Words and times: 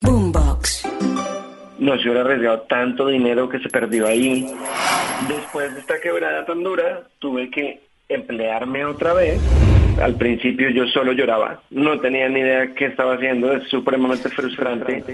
Boombox. 0.00 0.86
No 1.78 1.96
se 1.96 2.02
hubiera 2.02 2.20
arriesgado 2.22 2.60
tanto 2.62 3.06
dinero 3.06 3.48
que 3.48 3.58
se 3.60 3.68
perdió 3.68 4.06
ahí. 4.06 4.46
Después 5.28 5.74
de 5.74 5.80
esta 5.80 6.00
quebrada 6.00 6.44
tan 6.44 6.62
dura, 6.62 7.02
tuve 7.18 7.50
que 7.50 7.80
emplearme 8.08 8.84
otra 8.84 9.12
vez. 9.12 9.40
Al 10.00 10.14
principio 10.14 10.70
yo 10.70 10.86
solo 10.86 11.12
lloraba. 11.12 11.62
No 11.70 11.98
tenía 12.00 12.28
ni 12.28 12.40
idea 12.40 12.74
qué 12.74 12.86
estaba 12.86 13.14
haciendo. 13.14 13.52
Es 13.52 13.68
supremamente 13.68 14.28
frustrante. 14.28 15.04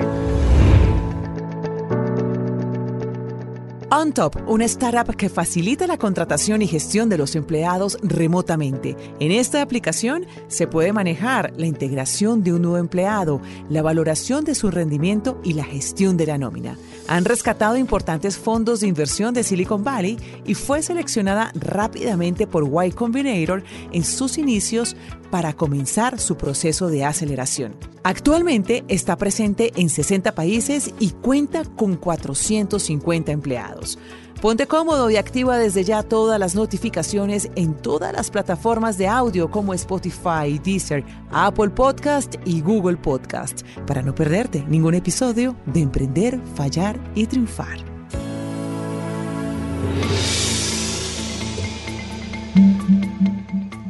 OnTop, 4.00 4.48
una 4.48 4.64
startup 4.64 5.14
que 5.14 5.28
facilita 5.28 5.86
la 5.86 5.98
contratación 5.98 6.62
y 6.62 6.66
gestión 6.66 7.08
de 7.08 7.16
los 7.16 7.36
empleados 7.36 7.96
remotamente. 8.02 8.96
En 9.20 9.30
esta 9.30 9.62
aplicación 9.62 10.26
se 10.48 10.66
puede 10.66 10.92
manejar 10.92 11.52
la 11.56 11.66
integración 11.66 12.42
de 12.42 12.52
un 12.52 12.62
nuevo 12.62 12.78
empleado, 12.78 13.40
la 13.68 13.82
valoración 13.82 14.44
de 14.44 14.54
su 14.54 14.70
rendimiento 14.70 15.40
y 15.44 15.52
la 15.52 15.64
gestión 15.64 16.16
de 16.16 16.26
la 16.26 16.38
nómina. 16.38 16.76
Han 17.06 17.24
rescatado 17.24 17.76
importantes 17.76 18.36
fondos 18.36 18.80
de 18.80 18.88
inversión 18.88 19.34
de 19.34 19.44
Silicon 19.44 19.84
Valley 19.84 20.18
y 20.44 20.54
fue 20.54 20.82
seleccionada 20.82 21.52
rápidamente 21.54 22.46
por 22.46 22.64
Y 22.84 22.90
Combinator 22.90 23.62
en 23.92 24.04
sus 24.04 24.38
inicios 24.38 24.96
para 25.30 25.52
comenzar 25.52 26.18
su 26.18 26.36
proceso 26.36 26.88
de 26.88 27.04
aceleración. 27.04 27.74
Actualmente 28.04 28.84
está 28.88 29.16
presente 29.16 29.72
en 29.76 29.88
60 29.88 30.34
países 30.34 30.94
y 31.00 31.10
cuenta 31.10 31.64
con 31.64 31.96
450 31.96 33.32
empleados. 33.32 33.83
Ponte 34.40 34.66
cómodo 34.66 35.10
y 35.10 35.16
activa 35.16 35.56
desde 35.56 35.84
ya 35.84 36.02
todas 36.02 36.38
las 36.38 36.54
notificaciones 36.54 37.48
en 37.56 37.74
todas 37.74 38.12
las 38.12 38.30
plataformas 38.30 38.98
de 38.98 39.08
audio 39.08 39.50
como 39.50 39.72
Spotify, 39.74 40.60
Deezer, 40.62 41.04
Apple 41.30 41.70
Podcast 41.70 42.34
y 42.44 42.60
Google 42.60 42.96
Podcast 42.96 43.62
para 43.86 44.02
no 44.02 44.14
perderte 44.14 44.64
ningún 44.68 44.94
episodio 44.94 45.56
de 45.66 45.80
Emprender, 45.80 46.40
Fallar 46.56 46.98
y 47.14 47.26
Triunfar. 47.26 47.78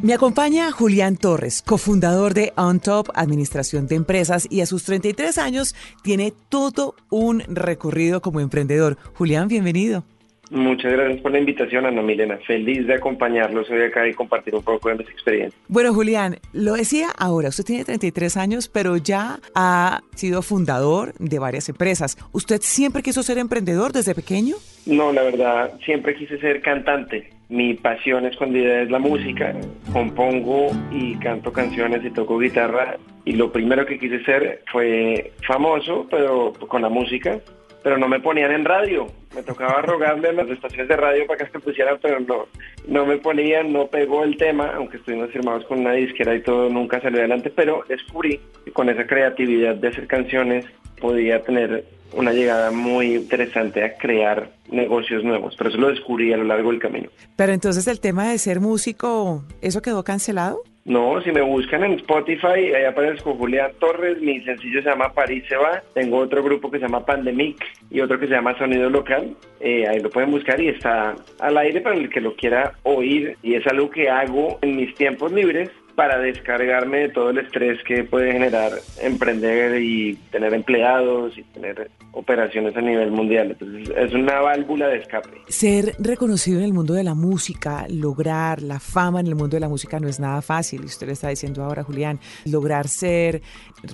Me 0.04 0.12
acompaña 0.12 0.70
Julián 0.70 1.16
Torres, 1.16 1.62
cofundador 1.64 2.34
de 2.34 2.52
OnTop 2.58 3.08
Administración 3.14 3.86
de 3.86 3.94
Empresas 3.94 4.46
y 4.50 4.60
a 4.60 4.66
sus 4.66 4.84
33 4.84 5.38
años 5.38 5.74
tiene 6.02 6.34
todo 6.50 6.94
un 7.08 7.40
recorrido 7.48 8.20
como 8.20 8.40
emprendedor. 8.40 8.98
Julián, 9.14 9.48
bienvenido. 9.48 10.04
Muchas 10.50 10.92
gracias 10.92 11.20
por 11.20 11.32
la 11.32 11.38
invitación, 11.38 11.86
Ana 11.86 12.02
Milena. 12.02 12.38
Feliz 12.46 12.86
de 12.86 12.94
acompañarlos 12.94 13.68
hoy 13.70 13.82
acá 13.82 14.06
y 14.06 14.14
compartir 14.14 14.54
un 14.54 14.62
poco 14.62 14.88
de 14.88 14.96
mis 14.96 15.08
experiencias. 15.08 15.60
Bueno, 15.68 15.94
Julián, 15.94 16.38
lo 16.52 16.74
decía 16.74 17.08
ahora, 17.16 17.48
usted 17.48 17.64
tiene 17.64 17.84
33 17.84 18.36
años, 18.36 18.68
pero 18.68 18.96
ya 18.96 19.38
ha 19.54 20.02
sido 20.14 20.42
fundador 20.42 21.14
de 21.18 21.38
varias 21.38 21.68
empresas. 21.68 22.18
¿Usted 22.32 22.60
siempre 22.60 23.02
quiso 23.02 23.22
ser 23.22 23.38
emprendedor 23.38 23.92
desde 23.92 24.14
pequeño? 24.14 24.56
No, 24.86 25.12
la 25.12 25.22
verdad, 25.22 25.72
siempre 25.84 26.14
quise 26.14 26.38
ser 26.38 26.60
cantante. 26.60 27.30
Mi 27.48 27.74
pasión 27.74 28.26
escondida 28.26 28.82
es 28.82 28.90
la 28.90 28.98
música. 28.98 29.54
Compongo 29.92 30.68
y 30.90 31.16
canto 31.16 31.52
canciones 31.52 32.04
y 32.04 32.10
toco 32.10 32.38
guitarra. 32.38 32.96
Y 33.24 33.32
lo 33.32 33.52
primero 33.52 33.86
que 33.86 33.98
quise 33.98 34.22
ser 34.24 34.62
fue 34.70 35.32
famoso, 35.46 36.06
pero 36.10 36.52
con 36.68 36.82
la 36.82 36.88
música. 36.88 37.40
Pero 37.84 37.98
no 37.98 38.08
me 38.08 38.18
ponían 38.18 38.50
en 38.50 38.64
radio. 38.64 39.06
Me 39.36 39.42
tocaba 39.42 39.80
rogarle 39.82 40.30
a 40.30 40.32
las 40.32 40.48
estaciones 40.48 40.88
de 40.88 40.96
radio 40.96 41.26
para 41.26 41.44
que 41.44 41.52
se 41.52 41.60
pusieran, 41.60 41.98
pero 42.02 42.18
no, 42.18 42.48
no 42.88 43.06
me 43.06 43.18
ponían, 43.18 43.72
no 43.72 43.86
pegó 43.86 44.24
el 44.24 44.36
tema, 44.36 44.72
aunque 44.74 44.96
estuvimos 44.96 45.30
firmados 45.30 45.64
con 45.66 45.80
una 45.80 45.92
disquera 45.92 46.34
y 46.34 46.42
todo, 46.42 46.68
nunca 46.68 47.00
salió 47.00 47.20
adelante. 47.20 47.52
Pero 47.54 47.84
descubrí 47.88 48.40
que 48.64 48.72
con 48.72 48.88
esa 48.88 49.06
creatividad 49.06 49.76
de 49.76 49.88
hacer 49.88 50.08
canciones 50.08 50.64
podía 51.00 51.42
tener 51.42 51.84
una 52.16 52.32
llegada 52.32 52.70
muy 52.70 53.14
interesante 53.14 53.84
a 53.84 53.94
crear 53.96 54.50
negocios 54.70 55.24
nuevos, 55.24 55.54
pero 55.56 55.70
eso 55.70 55.78
lo 55.78 55.88
descubrí 55.88 56.32
a 56.32 56.36
lo 56.36 56.44
largo 56.44 56.70
del 56.70 56.80
camino. 56.80 57.10
Pero 57.36 57.52
entonces 57.52 57.86
el 57.86 58.00
tema 58.00 58.30
de 58.30 58.38
ser 58.38 58.60
músico, 58.60 59.44
¿eso 59.60 59.82
quedó 59.82 60.04
cancelado? 60.04 60.62
No, 60.84 61.18
si 61.22 61.32
me 61.32 61.40
buscan 61.40 61.82
en 61.82 61.92
Spotify, 61.94 62.74
ahí 62.74 62.84
aparezco 62.84 63.34
Julián 63.34 63.72
Torres, 63.80 64.20
mi 64.20 64.42
sencillo 64.42 64.82
se 64.82 64.90
llama 64.90 65.14
París 65.14 65.42
se 65.48 65.56
va, 65.56 65.82
tengo 65.94 66.18
otro 66.18 66.42
grupo 66.42 66.70
que 66.70 66.78
se 66.78 66.84
llama 66.84 67.06
Pandemic 67.06 67.56
y 67.90 68.00
otro 68.02 68.20
que 68.20 68.26
se 68.26 68.34
llama 68.34 68.58
Sonido 68.58 68.90
Local, 68.90 69.34
eh, 69.60 69.88
ahí 69.88 70.00
lo 70.00 70.10
pueden 70.10 70.30
buscar 70.30 70.60
y 70.60 70.68
está 70.68 71.14
al 71.40 71.56
aire 71.56 71.80
para 71.80 71.96
el 71.96 72.10
que 72.10 72.20
lo 72.20 72.36
quiera 72.36 72.74
oír. 72.82 73.38
Y 73.42 73.54
es 73.54 73.66
algo 73.66 73.88
que 73.88 74.10
hago 74.10 74.58
en 74.60 74.76
mis 74.76 74.94
tiempos 74.94 75.32
libres 75.32 75.70
para 75.94 76.18
descargarme 76.18 76.98
de 77.00 77.08
todo 77.10 77.30
el 77.30 77.38
estrés 77.38 77.82
que 77.84 78.04
puede 78.04 78.32
generar 78.32 78.72
emprender 79.00 79.80
y 79.80 80.16
tener 80.30 80.52
empleados 80.54 81.36
y 81.38 81.42
tener 81.44 81.90
operaciones 82.12 82.76
a 82.76 82.80
nivel 82.80 83.10
mundial. 83.10 83.50
Entonces 83.52 83.94
es 83.96 84.12
una 84.12 84.40
válvula 84.40 84.88
de 84.88 84.98
escape. 84.98 85.30
Ser 85.48 85.94
reconocido 85.98 86.58
en 86.58 86.64
el 86.64 86.72
mundo 86.72 86.94
de 86.94 87.04
la 87.04 87.14
música, 87.14 87.86
lograr 87.88 88.62
la 88.62 88.80
fama 88.80 89.20
en 89.20 89.28
el 89.28 89.34
mundo 89.34 89.56
de 89.56 89.60
la 89.60 89.68
música 89.68 90.00
no 90.00 90.08
es 90.08 90.18
nada 90.18 90.42
fácil. 90.42 90.82
Y 90.82 90.86
usted 90.86 91.06
le 91.06 91.12
está 91.12 91.28
diciendo 91.28 91.62
ahora, 91.62 91.82
Julián, 91.82 92.18
lograr 92.44 92.88
ser 92.88 93.42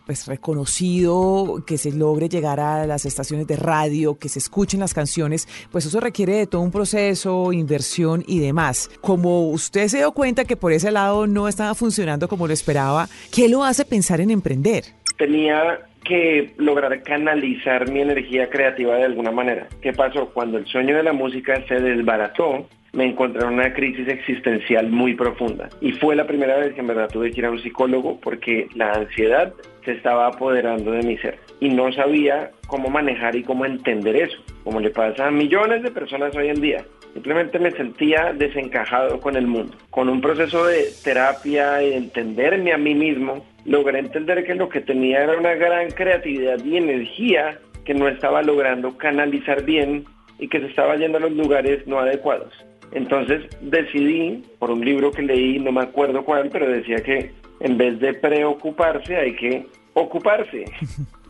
pues, 0.06 0.26
reconocido, 0.26 1.62
que 1.66 1.78
se 1.78 1.92
logre 1.92 2.28
llegar 2.28 2.60
a 2.60 2.86
las 2.86 3.04
estaciones 3.04 3.46
de 3.46 3.56
radio, 3.56 4.18
que 4.18 4.28
se 4.28 4.38
escuchen 4.38 4.80
las 4.80 4.94
canciones, 4.94 5.48
pues 5.70 5.86
eso 5.86 6.00
requiere 6.00 6.34
de 6.34 6.46
todo 6.46 6.62
un 6.62 6.70
proceso, 6.70 7.52
inversión 7.52 8.24
y 8.26 8.38
demás. 8.38 8.90
Como 9.00 9.50
usted 9.50 9.88
se 9.88 9.98
dio 9.98 10.12
cuenta 10.12 10.44
que 10.44 10.56
por 10.56 10.72
ese 10.72 10.90
lado 10.90 11.26
no 11.26 11.48
estaba 11.48 11.74
funcionando 11.74 11.89
como 12.28 12.46
lo 12.46 12.52
esperaba, 12.52 13.08
¿qué 13.34 13.48
lo 13.48 13.64
hace 13.64 13.84
pensar 13.84 14.20
en 14.20 14.30
emprender? 14.30 14.84
Tenía 15.18 15.80
que 16.04 16.52
lograr 16.56 17.02
canalizar 17.02 17.90
mi 17.90 18.00
energía 18.00 18.48
creativa 18.48 18.96
de 18.96 19.04
alguna 19.04 19.30
manera. 19.30 19.68
¿Qué 19.82 19.92
pasó? 19.92 20.30
Cuando 20.30 20.58
el 20.58 20.66
sueño 20.66 20.96
de 20.96 21.02
la 21.02 21.12
música 21.12 21.62
se 21.68 21.74
desbarató, 21.74 22.66
me 22.92 23.06
encontré 23.06 23.42
en 23.42 23.54
una 23.54 23.72
crisis 23.72 24.08
existencial 24.08 24.90
muy 24.90 25.14
profunda. 25.14 25.68
Y 25.80 25.92
fue 25.92 26.16
la 26.16 26.26
primera 26.26 26.56
vez 26.56 26.74
que 26.74 26.80
en 26.80 26.86
verdad 26.86 27.08
tuve 27.08 27.30
que 27.30 27.40
ir 27.40 27.46
a 27.46 27.50
un 27.50 27.62
psicólogo 27.62 28.18
porque 28.20 28.68
la 28.74 28.92
ansiedad 28.92 29.52
se 29.84 29.92
estaba 29.92 30.26
apoderando 30.26 30.92
de 30.92 31.02
mi 31.02 31.16
ser. 31.18 31.38
Y 31.60 31.68
no 31.68 31.92
sabía 31.92 32.50
cómo 32.66 32.88
manejar 32.88 33.36
y 33.36 33.42
cómo 33.42 33.64
entender 33.64 34.16
eso, 34.16 34.38
como 34.64 34.80
le 34.80 34.90
pasa 34.90 35.26
a 35.26 35.30
millones 35.30 35.82
de 35.82 35.90
personas 35.90 36.34
hoy 36.36 36.48
en 36.48 36.60
día. 36.60 36.84
Simplemente 37.12 37.58
me 37.58 37.72
sentía 37.72 38.32
desencajado 38.32 39.20
con 39.20 39.36
el 39.36 39.46
mundo. 39.46 39.76
Con 39.90 40.08
un 40.08 40.20
proceso 40.20 40.66
de 40.66 40.84
terapia 41.02 41.82
y 41.82 41.90
de 41.90 41.96
entenderme 41.96 42.72
a 42.72 42.78
mí 42.78 42.94
mismo, 42.94 43.44
logré 43.64 43.98
entender 43.98 44.44
que 44.44 44.54
lo 44.54 44.68
que 44.68 44.80
tenía 44.80 45.24
era 45.24 45.36
una 45.36 45.54
gran 45.54 45.90
creatividad 45.90 46.64
y 46.64 46.76
energía 46.76 47.58
que 47.84 47.94
no 47.94 48.06
estaba 48.08 48.42
logrando 48.42 48.96
canalizar 48.96 49.64
bien 49.64 50.04
y 50.38 50.48
que 50.48 50.60
se 50.60 50.66
estaba 50.66 50.96
yendo 50.96 51.18
a 51.18 51.22
los 51.22 51.32
lugares 51.32 51.86
no 51.86 51.98
adecuados. 51.98 52.52
Entonces 52.92 53.44
decidí, 53.60 54.42
por 54.58 54.70
un 54.70 54.84
libro 54.84 55.10
que 55.12 55.22
leí, 55.22 55.58
no 55.58 55.72
me 55.72 55.82
acuerdo 55.82 56.24
cuál, 56.24 56.48
pero 56.50 56.68
decía 56.68 57.02
que 57.02 57.32
en 57.60 57.76
vez 57.76 58.00
de 58.00 58.14
preocuparse 58.14 59.16
hay 59.16 59.34
que 59.36 59.66
ocuparse. 59.94 60.64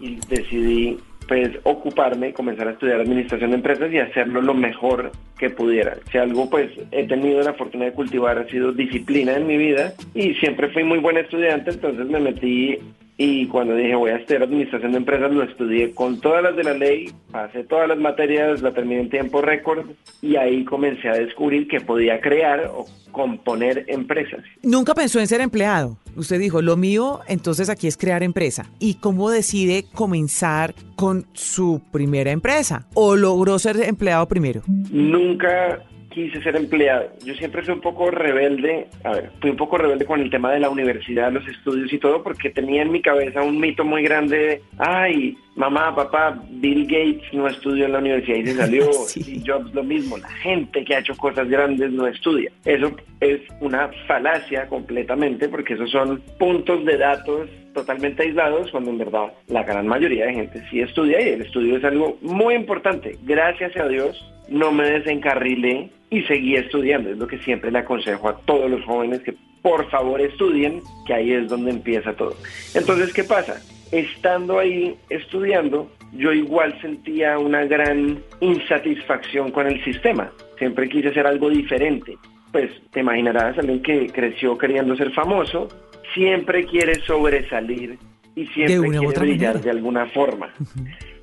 Y 0.02 0.18
decidí 0.30 0.96
pues 1.28 1.50
ocuparme, 1.62 2.32
comenzar 2.32 2.66
a 2.66 2.72
estudiar 2.72 3.00
administración 3.00 3.50
de 3.50 3.56
empresas 3.56 3.92
y 3.92 3.98
hacerlo 3.98 4.42
lo 4.42 4.52
mejor 4.52 5.12
que 5.38 5.48
pudiera. 5.48 5.96
Si 6.10 6.18
algo 6.18 6.50
pues 6.50 6.72
he 6.90 7.06
tenido 7.06 7.40
la 7.42 7.52
fortuna 7.52 7.84
de 7.84 7.92
cultivar 7.92 8.36
ha 8.36 8.48
sido 8.48 8.72
disciplina 8.72 9.36
en 9.36 9.46
mi 9.46 9.56
vida 9.56 9.92
y 10.12 10.34
siempre 10.34 10.70
fui 10.70 10.82
muy 10.82 10.98
buen 10.98 11.18
estudiante, 11.18 11.70
entonces 11.70 12.06
me 12.06 12.18
metí 12.18 12.78
y 13.22 13.46
cuando 13.48 13.74
dije 13.74 13.94
voy 13.94 14.12
a 14.12 14.16
estudiar 14.16 14.44
administración 14.44 14.92
de 14.92 14.96
empresas 14.96 15.30
lo 15.30 15.42
estudié 15.42 15.90
con 15.90 16.18
todas 16.22 16.42
las 16.42 16.56
de 16.56 16.64
la 16.64 16.72
ley, 16.72 17.12
pasé 17.30 17.64
todas 17.64 17.86
las 17.86 17.98
materias, 17.98 18.62
la 18.62 18.72
terminé 18.72 19.02
en 19.02 19.10
tiempo 19.10 19.42
récord 19.42 19.90
y 20.22 20.36
ahí 20.36 20.64
comencé 20.64 21.06
a 21.10 21.12
descubrir 21.12 21.68
que 21.68 21.82
podía 21.82 22.18
crear 22.22 22.70
o 22.74 22.86
componer 23.12 23.84
empresas. 23.88 24.40
Nunca 24.62 24.94
pensó 24.94 25.20
en 25.20 25.26
ser 25.26 25.42
empleado. 25.42 25.98
Usted 26.16 26.40
dijo, 26.40 26.62
lo 26.62 26.78
mío 26.78 27.20
entonces 27.28 27.68
aquí 27.68 27.88
es 27.88 27.98
crear 27.98 28.22
empresa. 28.22 28.70
¿Y 28.78 28.94
cómo 28.94 29.28
decide 29.28 29.84
comenzar 29.94 30.74
con 30.96 31.26
su 31.34 31.82
primera 31.92 32.30
empresa? 32.30 32.86
¿O 32.94 33.16
logró 33.16 33.58
ser 33.58 33.82
empleado 33.82 34.26
primero? 34.28 34.62
Nunca 34.66 35.84
quise 36.10 36.42
ser 36.42 36.56
empleado. 36.56 37.10
Yo 37.24 37.34
siempre 37.34 37.62
fui 37.62 37.72
un 37.72 37.80
poco 37.80 38.10
rebelde, 38.10 38.88
a 39.04 39.12
ver, 39.12 39.30
fui 39.40 39.50
un 39.50 39.56
poco 39.56 39.78
rebelde 39.78 40.04
con 40.04 40.20
el 40.20 40.30
tema 40.30 40.52
de 40.52 40.60
la 40.60 40.68
universidad, 40.68 41.32
los 41.32 41.46
estudios 41.48 41.92
y 41.92 41.98
todo, 41.98 42.22
porque 42.22 42.50
tenía 42.50 42.82
en 42.82 42.92
mi 42.92 43.00
cabeza 43.00 43.42
un 43.42 43.58
mito 43.58 43.84
muy 43.84 44.02
grande 44.02 44.36
de, 44.36 44.62
ay, 44.78 45.36
mamá, 45.56 45.94
papá, 45.94 46.42
Bill 46.50 46.84
Gates 46.84 47.32
no 47.32 47.48
estudió 47.48 47.86
en 47.86 47.92
la 47.92 47.98
universidad 47.98 48.36
y 48.36 48.46
se 48.46 48.54
salió, 48.54 48.90
y 49.16 49.42
Jobs 49.46 49.74
lo 49.74 49.82
mismo, 49.82 50.18
la 50.18 50.28
gente 50.28 50.84
que 50.84 50.94
ha 50.94 51.00
hecho 51.00 51.16
cosas 51.16 51.48
grandes 51.48 51.90
no 51.92 52.06
estudia. 52.06 52.50
Eso 52.64 52.94
es 53.20 53.40
una 53.60 53.90
falacia 54.06 54.66
completamente, 54.66 55.48
porque 55.48 55.74
esos 55.74 55.90
son 55.90 56.22
puntos 56.38 56.84
de 56.84 56.98
datos 56.98 57.48
totalmente 57.72 58.22
aislados, 58.22 58.70
cuando 58.70 58.90
en 58.90 58.98
verdad 58.98 59.32
la 59.48 59.62
gran 59.62 59.86
mayoría 59.86 60.26
de 60.26 60.34
gente 60.34 60.62
sí 60.70 60.80
estudia 60.80 61.20
y 61.20 61.28
el 61.30 61.42
estudio 61.42 61.76
es 61.76 61.84
algo 61.84 62.18
muy 62.20 62.54
importante. 62.54 63.16
Gracias 63.22 63.76
a 63.76 63.88
Dios 63.88 64.24
no 64.48 64.72
me 64.72 64.90
desencarrilé 64.90 65.90
y 66.10 66.22
seguí 66.22 66.56
estudiando. 66.56 67.10
Es 67.10 67.18
lo 67.18 67.26
que 67.26 67.38
siempre 67.38 67.70
le 67.70 67.78
aconsejo 67.78 68.28
a 68.28 68.36
todos 68.40 68.70
los 68.70 68.84
jóvenes 68.84 69.20
que 69.20 69.34
por 69.62 69.88
favor 69.90 70.20
estudien, 70.20 70.80
que 71.06 71.14
ahí 71.14 71.32
es 71.32 71.48
donde 71.48 71.70
empieza 71.70 72.12
todo. 72.14 72.34
Entonces, 72.74 73.12
¿qué 73.12 73.24
pasa? 73.24 73.60
Estando 73.92 74.58
ahí 74.58 74.96
estudiando, 75.08 75.90
yo 76.12 76.32
igual 76.32 76.78
sentía 76.80 77.38
una 77.38 77.64
gran 77.64 78.22
insatisfacción 78.40 79.50
con 79.50 79.66
el 79.66 79.82
sistema. 79.84 80.32
Siempre 80.58 80.88
quise 80.88 81.08
hacer 81.08 81.26
algo 81.26 81.50
diferente. 81.50 82.16
Pues 82.52 82.70
te 82.90 83.00
imaginarás, 83.00 83.58
alguien 83.58 83.82
que 83.82 84.08
creció 84.08 84.58
queriendo 84.58 84.96
ser 84.96 85.12
famoso, 85.12 85.68
siempre 86.14 86.66
quiere 86.66 86.94
sobresalir 87.06 87.98
y 88.34 88.46
siempre 88.46 88.98
quiere 88.98 89.18
brillar 89.18 89.60
de 89.60 89.70
alguna 89.70 90.06
forma. 90.06 90.52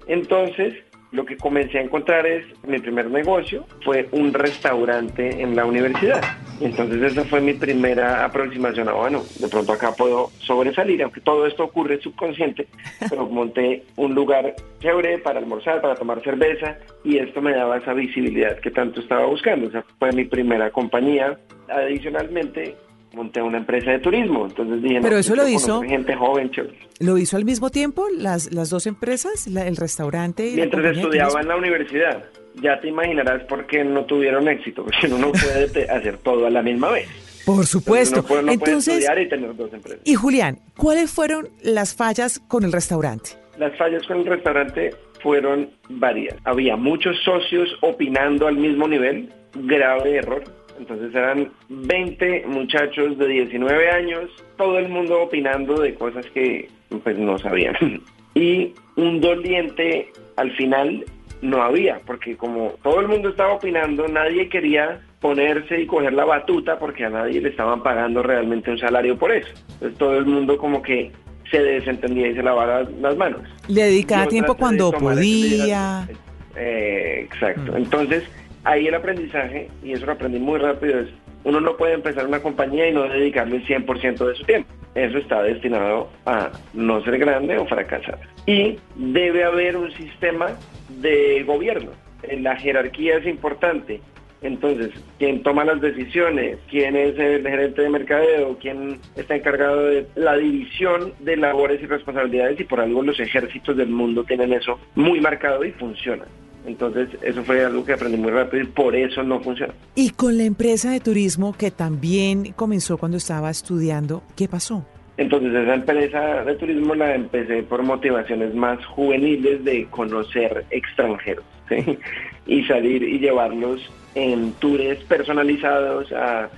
Entonces, 0.08 0.74
lo 1.12 1.26
que 1.26 1.38
comencé 1.38 1.78
a 1.78 1.82
encontrar 1.82 2.26
es, 2.28 2.46
mi 2.68 2.80
primer 2.80 3.10
negocio 3.10 3.66
fue 3.84 4.08
un 4.12 4.34
restaurante 4.34 5.42
en 5.42 5.56
la 5.56 5.66
universidad. 5.66 6.22
Entonces 6.60 7.02
esa 7.02 7.24
fue 7.24 7.40
mi 7.40 7.54
primera 7.54 8.26
aproximación 8.26 8.90
a, 8.90 8.94
bueno, 8.94 9.24
de 9.40 9.48
pronto 9.48 9.74
acá 9.74 9.94
puedo 9.94 10.32
sobresalir, 10.40 11.04
aunque 11.04 11.22
todo 11.22 11.46
esto 11.46 11.64
ocurre 11.64 12.02
subconsciente, 12.02 12.68
pero 13.10 13.28
monté 13.28 13.84
un 13.96 14.16
lugar 14.16 14.56
chévere 14.80 15.20
para 15.20 15.40
almorzar, 15.40 15.82
para 15.82 15.96
tomar 15.96 16.22
cerveza, 16.24 16.78
y 17.04 17.20
esto 17.20 17.42
me 17.42 17.54
daba 17.54 17.78
esa 17.78 17.94
visibilidad 17.94 18.60
que 18.60 18.72
tanto 18.72 19.00
estaba 19.00 19.26
buscando. 19.28 19.68
Esa 19.68 19.84
fue 20.00 20.12
mi 20.12 20.26
primera 20.26 20.72
compañía. 20.72 21.38
Adicionalmente, 21.70 22.76
monté 23.14 23.42
una 23.42 23.58
empresa 23.58 23.92
de 23.92 24.00
turismo. 24.00 24.46
Entonces 24.46 24.82
dije, 24.82 25.00
pero 25.02 25.18
eso 25.18 25.36
lo 25.36 25.48
hizo 25.48 25.82
gente 25.82 26.16
joven, 26.16 26.52
chévere. 26.52 26.78
¿Lo 27.00 27.18
hizo 27.18 27.38
al 27.38 27.46
mismo 27.46 27.70
tiempo 27.70 28.08
las, 28.16 28.54
las 28.54 28.70
dos 28.70 28.88
empresas, 28.88 29.48
el 29.48 29.76
restaurante? 29.76 30.48
Y 30.50 30.56
Mientras 30.56 30.98
estudiaba 30.98 31.42
en 31.42 31.48
la 31.48 31.56
universidad. 31.56 32.24
Ya 32.62 32.80
te 32.80 32.88
imaginarás 32.88 33.44
por 33.44 33.68
qué 33.68 33.84
no 33.84 34.06
tuvieron 34.06 34.48
éxito, 34.48 34.84
porque 34.84 35.06
uno 35.06 35.20
no 35.20 35.32
puede 35.32 35.90
hacer 35.92 36.18
todo 36.18 36.48
a 36.48 36.50
la 36.50 36.64
misma 36.64 36.92
vez. 36.92 37.08
Por 37.46 37.66
supuesto. 37.68 38.26
Entonces, 38.48 38.96
estudiar 38.96 39.22
y 39.22 39.30
tener 39.30 39.56
dos 39.56 39.72
empresas. 39.72 40.02
Y 40.04 40.16
Julián, 40.16 40.60
¿cuáles 40.76 41.12
fueron 41.12 41.50
las 41.62 41.96
fallas 41.96 42.40
con 42.48 42.64
el 42.64 42.72
restaurante? 42.72 43.32
Las 43.60 43.78
fallas 43.78 44.06
con 44.08 44.18
el 44.18 44.26
restaurante 44.26 44.90
fueron 45.22 45.70
varias. 45.88 46.36
Había 46.46 46.76
muchos 46.76 47.16
socios 47.24 47.70
opinando 47.82 48.48
al 48.48 48.58
mismo 48.58 48.88
nivel, 48.88 49.32
grave 49.54 50.18
error 50.18 50.44
entonces 50.78 51.14
eran 51.14 51.52
20 51.70 52.46
muchachos 52.48 53.18
de 53.18 53.28
19 53.28 53.90
años, 53.90 54.30
todo 54.58 54.80
el 54.80 54.90
mundo 54.90 55.22
opinando 55.22 55.80
de 55.80 55.94
cosas 55.96 56.26
que 56.28 56.70
pues 57.04 57.18
no 57.18 57.38
sabían. 57.38 57.76
Y 58.36 58.76
un 58.96 59.20
doliente 59.20 60.12
al 60.36 60.52
final 60.52 61.04
no 61.42 61.64
había, 61.64 62.00
porque 62.06 62.38
como 62.38 62.76
todo 62.84 63.00
el 63.00 63.08
mundo 63.08 63.30
estaba 63.30 63.54
opinando, 63.54 64.08
nadie 64.08 64.48
quería 64.48 65.02
ponerse 65.20 65.82
y 65.82 65.88
coger 65.88 66.14
la 66.14 66.26
batuta 66.26 66.78
porque 66.78 67.06
a 67.06 67.10
nadie 67.10 67.42
le 67.42 67.50
estaban 67.50 67.82
pagando 67.82 68.22
realmente 68.22 68.70
un 68.70 68.78
salario 68.78 69.18
por 69.18 69.32
eso. 69.32 69.50
Entonces 69.74 69.98
todo 69.98 70.18
el 70.18 70.26
mundo 70.26 70.56
como 70.58 70.84
que 70.84 71.12
se 71.50 71.62
desentendía 71.62 72.28
y 72.28 72.36
se 72.36 72.44
lavaba 72.44 72.84
las 73.02 73.18
manos. 73.18 73.42
Le 73.68 73.84
dedicaba 73.84 74.28
tiempo 74.28 74.56
cuando 74.56 74.92
podía. 74.92 76.08
Eh, 76.56 77.22
exacto. 77.26 77.76
Entonces 77.76 78.24
ahí 78.68 78.88
el 78.88 78.96
aprendizaje, 78.96 79.70
y 79.84 79.94
eso 79.94 80.06
lo 80.06 80.12
aprendí 80.14 80.40
muy 80.40 80.60
rápido, 80.60 81.00
es 81.00 81.08
uno 81.44 81.62
no 81.62 81.78
puede 81.78 81.94
empezar 81.94 82.28
una 82.28 82.42
compañía 82.42 82.90
y 82.90 82.94
no 82.94 83.04
dedicarle 83.04 83.58
el 83.58 83.66
100% 83.66 84.28
de 84.28 84.36
su 84.36 84.44
tiempo. 84.44 84.70
Eso 84.96 85.18
está 85.18 85.44
destinado 85.44 86.10
a 86.26 86.52
no 86.74 87.02
ser 87.04 87.20
grande 87.20 87.58
o 87.58 87.66
fracasar. 87.66 88.20
Y 88.46 88.78
debe 88.96 89.46
haber 89.46 89.78
un 89.78 89.92
sistema 89.94 90.48
de 90.90 91.44
gobierno. 91.44 91.92
La 92.40 92.58
jerarquía 92.58 93.18
es 93.18 93.28
importante. 93.28 94.02
Entonces, 94.42 94.92
quién 95.20 95.42
toma 95.42 95.64
las 95.64 95.80
decisiones, 95.80 96.58
quién 96.70 96.96
es 96.96 97.18
el 97.18 97.48
gerente 97.48 97.82
de 97.82 97.90
mercadeo, 97.90 98.58
quién 98.60 99.00
está 99.16 99.36
encargado 99.36 99.86
de 99.86 100.06
la 100.16 100.36
división 100.36 101.14
de 101.20 101.38
labores 101.38 101.82
y 101.82 101.86
responsabilidades 101.86 102.60
y 102.60 102.66
por 102.66 102.82
algo 102.82 103.02
los 103.02 103.20
ejércitos 103.20 103.78
del 103.78 103.90
mundo 103.90 104.24
tienen 104.26 104.54
eso 104.54 104.80
muy 104.96 105.22
marcado 105.22 105.64
y 105.64 105.72
funciona. 105.72 106.26
Entonces, 106.68 107.08
eso 107.22 107.44
fue 107.44 107.64
algo 107.64 107.86
que 107.86 107.94
aprendí 107.94 108.18
muy 108.18 108.32
rápido 108.32 108.64
y 108.64 108.68
por 108.68 108.94
eso 108.94 109.24
no 109.24 109.40
funciona. 109.40 109.74
Y 109.96 110.10
con 110.12 110.38
la 110.38 110.44
empresa 110.44 110.92
de 110.92 111.00
turismo 111.00 111.56
que 111.58 111.72
también 111.72 112.52
comenzó 112.54 112.98
cuando 112.98 113.18
estaba 113.18 113.50
estudiando, 113.50 114.22
¿qué 114.36 114.50
pasó? 114.50 114.86
Entonces, 115.16 115.56
esa 115.56 115.74
empresa 115.74 116.44
de 116.44 116.56
turismo 116.56 116.94
la 116.94 117.16
empecé 117.16 117.64
por 117.64 117.82
motivaciones 117.84 118.54
más 118.54 118.86
juveniles 118.86 119.64
de 119.64 119.86
conocer 119.86 120.66
extranjeros 120.70 121.46
y 122.46 122.64
salir 122.66 123.02
y 123.02 123.18
llevarlos 123.18 123.82
en 124.14 124.52
tours 124.54 125.00
personalizados 125.06 126.12
a 126.12 126.50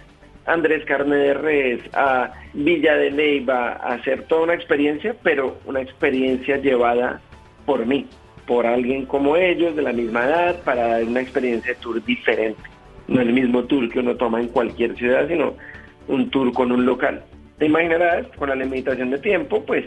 Andrés 0.47 0.83
Carne 0.85 1.15
de 1.17 1.33
Res, 1.35 1.81
a 1.93 2.33
Villa 2.53 2.95
de 2.95 3.11
Leyva, 3.11 3.73
a 3.73 3.93
hacer 3.93 4.23
toda 4.23 4.41
una 4.41 4.55
experiencia, 4.55 5.15
pero 5.21 5.59
una 5.65 5.81
experiencia 5.81 6.57
llevada 6.57 7.21
por 7.67 7.85
mí 7.85 8.07
por 8.49 8.65
alguien 8.65 9.05
como 9.05 9.37
ellos, 9.37 9.75
de 9.75 9.83
la 9.83 9.93
misma 9.93 10.25
edad, 10.25 10.63
para 10.63 10.87
dar 10.87 11.03
una 11.03 11.21
experiencia 11.21 11.71
de 11.71 11.79
tour 11.79 12.03
diferente. 12.03 12.59
No 13.07 13.21
el 13.21 13.31
mismo 13.31 13.65
tour 13.65 13.87
que 13.89 13.99
uno 13.99 14.15
toma 14.15 14.41
en 14.41 14.47
cualquier 14.47 14.95
ciudad, 14.95 15.27
sino 15.27 15.53
un 16.07 16.31
tour 16.31 16.51
con 16.51 16.71
un 16.71 16.83
local. 16.83 17.23
Te 17.59 17.67
imaginarás, 17.67 18.25
con 18.37 18.49
la 18.49 18.55
limitación 18.55 19.11
de 19.11 19.19
tiempo, 19.19 19.63
pues 19.63 19.85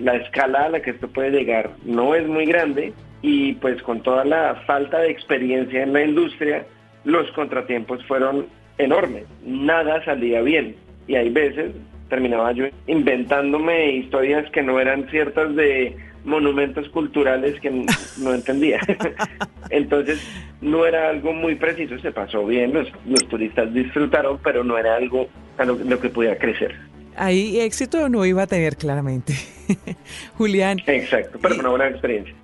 la 0.00 0.16
escala 0.16 0.64
a 0.64 0.68
la 0.70 0.82
que 0.82 0.90
esto 0.90 1.06
puede 1.06 1.30
llegar 1.30 1.70
no 1.84 2.16
es 2.16 2.26
muy 2.26 2.46
grande 2.46 2.92
y 3.22 3.52
pues 3.54 3.80
con 3.82 4.02
toda 4.02 4.24
la 4.24 4.56
falta 4.66 4.98
de 4.98 5.10
experiencia 5.12 5.84
en 5.84 5.92
la 5.92 6.02
industria, 6.02 6.66
los 7.04 7.30
contratiempos 7.30 8.04
fueron 8.06 8.46
enormes. 8.78 9.22
Nada 9.46 10.04
salía 10.04 10.42
bien 10.42 10.74
y 11.06 11.14
hay 11.14 11.30
veces 11.30 11.70
terminaba 12.08 12.50
yo 12.50 12.64
inventándome 12.88 13.92
historias 13.92 14.50
que 14.50 14.64
no 14.64 14.80
eran 14.80 15.08
ciertas 15.10 15.54
de 15.54 15.96
monumentos 16.24 16.88
culturales 16.90 17.60
que 17.60 17.70
no 18.18 18.34
entendía. 18.34 18.80
Entonces, 19.70 20.20
no 20.60 20.86
era 20.86 21.08
algo 21.08 21.32
muy 21.32 21.54
preciso, 21.54 21.98
se 21.98 22.12
pasó 22.12 22.46
bien, 22.46 22.72
los, 22.72 22.88
los 23.06 23.26
turistas 23.28 23.72
disfrutaron, 23.72 24.38
pero 24.42 24.64
no 24.64 24.76
era 24.78 24.96
algo 24.96 25.28
a 25.58 25.64
lo 25.64 26.00
que 26.00 26.08
pudiera 26.08 26.38
crecer 26.38 26.90
ahí 27.20 27.60
éxito 27.60 28.08
no 28.08 28.24
iba 28.24 28.42
a 28.42 28.46
tener 28.46 28.76
claramente. 28.76 29.34
Julián. 30.38 30.78
Exacto, 30.86 31.38
pero 31.40 31.56
una 31.56 31.68
buena 31.68 31.88
experiencia. 31.88 32.34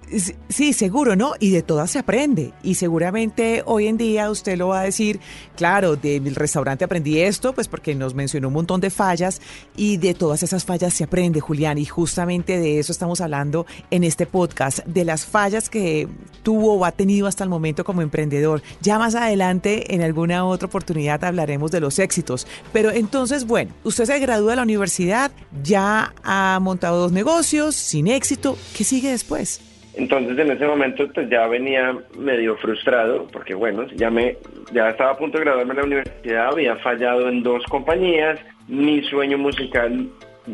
Sí, 0.49 0.73
seguro, 0.73 1.17
¿no? 1.17 1.33
Y 1.41 1.51
de 1.51 1.63
todas 1.63 1.91
se 1.91 1.99
aprende. 1.99 2.53
Y 2.63 2.77
seguramente 2.77 3.63
hoy 3.67 3.89
en 3.89 3.97
día 3.97 4.31
usted 4.31 4.57
lo 4.57 4.69
va 4.69 4.81
a 4.81 4.85
decir, 4.85 5.19
claro, 5.57 5.97
de 5.97 6.21
mi 6.21 6.31
restaurante 6.31 6.85
aprendí 6.85 7.21
esto, 7.21 7.53
pues 7.53 7.67
porque 7.67 7.95
nos 7.95 8.15
mencionó 8.15 8.49
un 8.49 8.55
montón 8.55 8.81
de 8.81 8.91
fallas 8.91 9.41
y 9.77 9.97
de 9.97 10.15
todas 10.15 10.45
esas 10.45 10.65
fallas 10.65 10.95
se 10.95 11.05
aprende, 11.05 11.41
Julián. 11.41 11.79
Y 11.79 11.87
justamente 11.87 12.59
de 12.59 12.79
eso 12.79 12.93
estamos 12.93 13.21
hablando 13.21 13.67
en 13.91 14.05
este 14.05 14.27
podcast, 14.27 14.79
de 14.87 15.05
las 15.05 15.27
fallas 15.27 15.69
que 15.69 16.07
tuvo 16.45 16.75
o 16.75 16.85
ha 16.85 16.93
tenido 16.93 17.27
hasta 17.27 17.43
el 17.43 17.51
momento 17.51 17.85
como 17.85 18.01
emprendedor. 18.01 18.63
Ya 18.81 19.01
más 19.01 19.17
adelante, 19.17 19.93
en 19.93 20.03
alguna 20.03 20.45
otra 20.47 20.69
oportunidad, 20.69 21.25
hablaremos 21.25 21.73
de 21.73 21.81
los 21.81 21.99
éxitos. 21.99 22.47
Pero 22.73 22.93
entonces, 22.93 23.45
bueno, 23.45 23.73
usted 23.83 24.05
se 24.05 24.19
gradúa 24.21 24.53
de 24.53 24.57
la 24.57 24.63
universidad, 24.63 25.33
ya 25.65 26.15
ha 26.23 26.61
montado 26.63 27.01
dos 27.01 27.13
negocios 27.13 27.75
sin 27.75 28.07
éxito. 28.07 28.57
¿Qué 28.77 28.85
sigue 28.85 29.11
después? 29.11 29.61
Entonces 29.97 30.39
en 30.39 30.51
ese 30.51 30.67
momento 30.67 31.09
pues 31.13 31.29
ya 31.31 31.47
venía 31.47 31.97
medio 32.19 32.57
frustrado 32.57 33.27
porque 33.33 33.55
bueno, 33.55 33.87
ya 33.95 34.11
me 34.11 34.37
ya 34.73 34.91
estaba 34.91 35.13
a 35.13 35.17
punto 35.17 35.39
de 35.39 35.45
graduarme 35.45 35.73
en 35.73 35.79
la 35.79 35.85
universidad, 35.85 36.49
había 36.49 36.77
fallado 36.77 37.29
en 37.29 37.43
dos 37.43 37.65
compañías, 37.65 38.39
mi 38.69 39.03
sueño 39.05 39.39
musical 39.39 40.07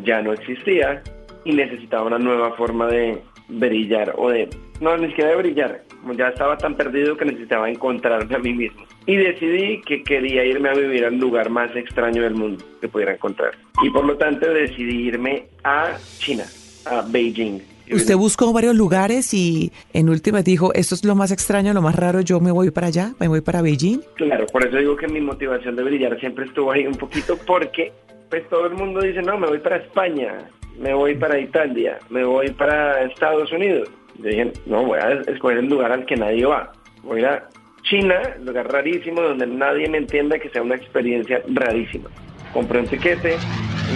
ya 0.05 0.23
no 0.23 0.33
existía 0.33 1.03
y 1.45 1.53
necesitaba 1.53 2.07
una 2.07 2.19
nueva 2.19 2.53
forma 2.53 2.87
de 2.87 3.19
brillar 3.49 4.15
o 4.17 4.31
de 4.31 4.49
no 4.81 4.97
ni 4.97 5.09
siquiera 5.09 5.31
de 5.31 5.37
brillar, 5.37 5.83
ya 6.17 6.29
estaba 6.29 6.57
tan 6.57 6.77
perdido 6.77 7.17
que 7.17 7.25
necesitaba 7.25 7.69
encontrarme 7.69 8.35
a 8.35 8.39
mí 8.39 8.53
mismo. 8.53 8.85
Y 9.07 9.17
decidí 9.17 9.81
que 9.83 10.03
quería 10.03 10.45
irme 10.45 10.69
a 10.69 10.75
vivir 10.75 11.05
al 11.05 11.19
lugar 11.19 11.51
más 11.51 11.75
extraño 11.75 12.23
del 12.23 12.35
mundo 12.35 12.65
que 12.81 12.89
pudiera 12.89 13.13
encontrar. 13.13 13.53
Y 13.83 13.91
por 13.91 14.05
lo 14.05 14.17
tanto 14.17 14.47
decidí 14.53 15.09
irme 15.09 15.47
a 15.65 15.97
China, 16.19 16.45
a 16.87 17.03
Beijing 17.09 17.61
Usted 17.91 18.17
buscó 18.17 18.53
varios 18.53 18.75
lugares 18.75 19.35
y 19.35 19.73
en 19.93 20.09
última 20.09 20.43
dijo, 20.43 20.73
esto 20.75 20.95
es 20.95 21.05
lo 21.05 21.15
más 21.15 21.31
extraño, 21.31 21.73
lo 21.73 21.83
más 21.83 21.97
raro, 21.97 22.21
yo 22.21 22.41
me 22.41 22.51
voy 22.51 22.71
para 22.71 22.87
allá, 22.87 23.15
me 23.19 23.29
voy 23.29 23.41
para 23.41 23.63
Beijing. 23.63 24.01
Claro, 24.15 24.47
por 24.47 24.67
eso 24.67 24.77
digo 24.77 24.97
que 24.97 25.09
mi 25.09 25.21
motivación 25.21 25.77
de 25.77 25.83
brillar 25.83 26.19
siempre 26.21 26.47
estuvo 26.47 26.73
ahí 26.73 26.87
un 26.87 26.95
poquito 26.95 27.37
porque 27.47 27.93
pues 28.31 28.49
todo 28.49 28.67
el 28.67 28.75
mundo 28.75 29.01
dice, 29.01 29.21
no, 29.21 29.39
me 29.39 29.47
voy 29.47 29.59
para 29.59 29.77
España, 29.77 30.39
me 30.79 30.95
voy 30.95 31.15
para 31.15 31.39
Italia, 31.39 31.99
me 32.09 32.25
voy 32.25 32.51
para 32.51 33.03
Estados 33.05 33.53
Unidos. 33.53 33.89
Yo 34.19 34.29
dije, 34.29 34.53
no, 34.67 34.85
voy 34.85 34.99
a 34.99 35.11
escoger 35.27 35.59
el 35.59 35.67
lugar 35.67 35.93
al 35.93 36.07
que 36.07 36.17
nadie 36.17 36.47
va. 36.47 36.73
Voy 37.03 37.25
a 37.25 37.47
China, 37.83 38.21
lugar 38.43 38.71
rarísimo, 38.73 39.21
donde 39.21 39.47
nadie 39.47 39.89
me 39.89 39.99
entienda 39.99 40.39
que 40.39 40.49
sea 40.49 40.63
una 40.63 40.77
experiencia 40.77 41.43
rarísima. 41.49 42.09
Compré 42.53 42.81
un 42.81 42.87
tiquete, 42.87 43.37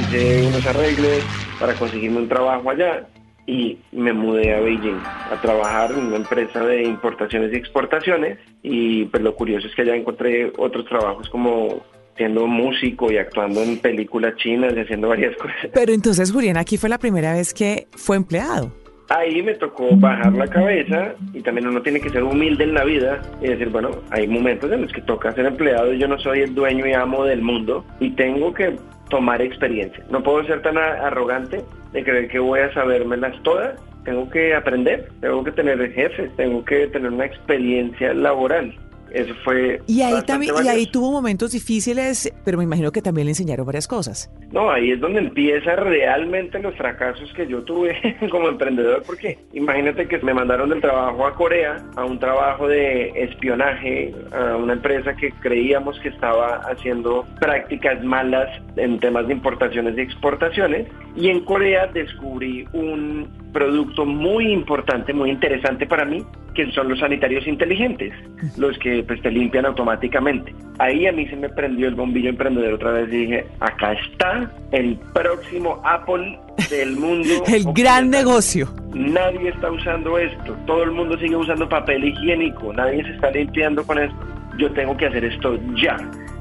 hice 0.00 0.47
unos 0.49 0.66
arreglos 0.66 1.25
para 1.59 1.75
conseguirme 1.75 2.19
un 2.19 2.28
trabajo 2.28 2.71
allá 2.71 3.07
y 3.47 3.79
me 3.93 4.12
mudé 4.12 4.55
a 4.55 4.61
Beijing 4.61 5.00
a 5.31 5.41
trabajar 5.41 5.93
en 5.93 6.07
una 6.07 6.17
empresa 6.17 6.65
de 6.65 6.83
importaciones 6.85 7.53
y 7.53 7.57
exportaciones 7.57 8.38
y 8.62 9.05
pues 9.07 9.23
lo 9.23 9.35
curioso 9.35 9.69
es 9.69 9.75
que 9.75 9.83
allá 9.83 9.95
encontré 9.95 10.53
otros 10.59 10.85
trabajos 10.87 11.29
como 11.31 11.83
siendo 12.17 12.47
músico 12.47 13.12
y 13.12 13.19
actuando 13.19 13.62
en 13.62 13.79
películas 13.79 14.35
chinas 14.37 14.73
y 14.75 14.81
haciendo 14.81 15.09
varias 15.09 15.37
cosas. 15.41 15.71
Pero 15.73 15.93
entonces, 15.93 16.33
Julián, 16.33 16.57
aquí 16.57 16.76
fue 16.76 16.88
la 16.88 16.99
primera 16.99 17.33
vez 17.33 17.55
que 17.55 17.87
fue 17.93 18.17
empleado. 18.17 18.73
Ahí 19.09 19.41
me 19.41 19.55
tocó 19.55 19.95
bajar 19.95 20.33
la 20.33 20.49
cabeza 20.49 21.15
y 21.33 21.41
también 21.41 21.69
uno 21.69 21.81
tiene 21.81 22.00
que 22.00 22.11
ser 22.11 22.25
humilde 22.25 22.65
en 22.65 22.75
la 22.75 22.83
vida 22.83 23.23
y 23.41 23.47
decir, 23.47 23.69
bueno, 23.69 23.91
hay 24.11 24.26
momentos 24.26 24.73
en 24.73 24.83
los 24.83 24.93
que 24.93 25.00
toca 25.03 25.33
ser 25.33 25.47
empleado 25.47 25.93
y 25.93 25.99
yo 25.99 26.09
no 26.09 26.19
soy 26.19 26.41
el 26.41 26.57
dueño 26.57 26.85
y 26.88 26.93
amo 26.93 27.25
del 27.25 27.41
mundo 27.41 27.85
y 28.00 28.11
tengo 28.11 28.53
que 28.53 28.76
tomar 29.09 29.41
experiencia. 29.41 30.05
No 30.11 30.25
puedo 30.25 30.45
ser 30.45 30.61
tan 30.62 30.76
arrogante 30.76 31.62
de 31.97 32.05
creer 32.05 32.29
que 32.29 32.38
voy 32.38 32.61
a 32.61 32.73
sabérmelas 32.75 33.43
todas. 33.43 33.81
Tengo 34.05 34.29
que 34.31 34.55
aprender, 34.55 35.11
tengo 35.21 35.43
que 35.43 35.53
tener 35.53 35.79
jefes, 35.93 36.31
tengo 36.37 36.65
que 36.65 36.87
tener 36.88 37.11
una 37.11 37.26
experiencia 37.26 38.15
laboral. 38.15 38.73
Eso 39.12 39.35
fue. 39.45 39.81
Y 39.87 40.03
ahí 40.03 40.23
también, 40.26 40.55
y 40.62 40.69
ahí 40.69 40.87
tuvo 40.87 41.11
momentos 41.11 41.53
difíciles, 41.53 42.33
pero 42.45 42.59
me 42.59 42.65
imagino 42.65 42.93
que 42.93 43.00
también 43.00 43.26
le 43.26 43.31
enseñaron 43.33 43.65
varias 43.65 43.88
cosas. 43.88 44.31
No, 44.53 44.71
ahí 44.71 44.93
es 44.93 45.00
donde 45.00 45.21
empieza 45.21 45.75
realmente 45.76 46.61
los 46.61 46.75
fracasos 46.76 47.33
que 47.35 47.47
yo 47.47 47.62
tuve 47.62 48.17
como 48.31 48.49
emprendedor, 48.49 49.03
porque 49.07 49.38
imagínate 49.53 50.07
que 50.07 50.19
me 50.19 50.35
mandaron 50.35 50.71
del 50.71 50.81
trabajo 50.81 51.26
a 51.26 51.35
Corea, 51.35 51.85
a 51.97 52.05
un 52.05 52.19
trabajo 52.19 52.69
de 52.69 53.09
espionaje, 53.17 54.15
a 54.33 54.57
una 54.57 54.75
empresa 54.75 55.15
que 55.17 55.33
creíamos 55.33 55.99
que 56.00 56.09
estaba 56.11 56.59
haciendo 56.71 57.26
prácticas 57.41 58.03
malas 58.05 58.49
en 58.76 59.00
temas 59.00 59.26
de 59.26 59.35
importaciones 59.35 59.99
y 59.99 60.00
exportaciones, 60.00 60.87
y 61.17 61.29
en 61.29 61.41
Corea 61.41 61.87
descubrí 61.88 62.67
un 62.73 63.29
producto 63.53 64.05
muy 64.05 64.53
importante, 64.53 65.12
muy 65.12 65.31
interesante 65.31 65.87
para 65.87 66.05
mí, 66.05 66.25
que 66.55 66.71
son 66.73 66.88
los 66.88 66.99
sanitarios 66.99 67.47
inteligentes, 67.47 68.12
los 68.57 68.79
que 68.79 69.03
pues 69.03 69.21
te 69.23 69.31
limpian 69.31 69.67
automáticamente. 69.67 70.55
Ahí 70.79 71.07
a 71.07 71.12
mí 71.12 71.26
se 71.29 71.37
me 71.37 71.49
prendió 71.50 71.88
el 71.88 71.95
bombillo 71.95 72.31
emprendedor 72.31 72.75
otra 72.75 72.93
vez 72.93 73.09
y 73.09 73.17
dije, 73.17 73.47
acá 73.61 73.93
está 73.93 74.36
el 74.73 74.97
próximo 75.12 75.81
Apple 75.85 76.38
del 76.71 76.97
mundo. 76.97 77.28
el 77.47 77.64
gran 77.73 78.11
negocio. 78.11 78.69
Nadie 78.95 79.50
está 79.50 79.71
usando 79.71 80.19
esto, 80.19 80.57
todo 80.66 80.85
el 80.85 80.93
mundo 80.93 81.19
sigue 81.19 81.37
usando 81.37 81.69
papel 81.69 82.05
higiénico, 82.05 82.73
nadie 82.73 83.02
se 83.05 83.11
está 83.11 83.31
limpiando 83.31 83.85
con 83.85 83.99
esto. 83.99 84.16
Yo 84.59 84.73
tengo 84.73 84.97
que 84.97 85.07
hacer 85.07 85.25
esto 85.25 85.59
ya 85.75 85.99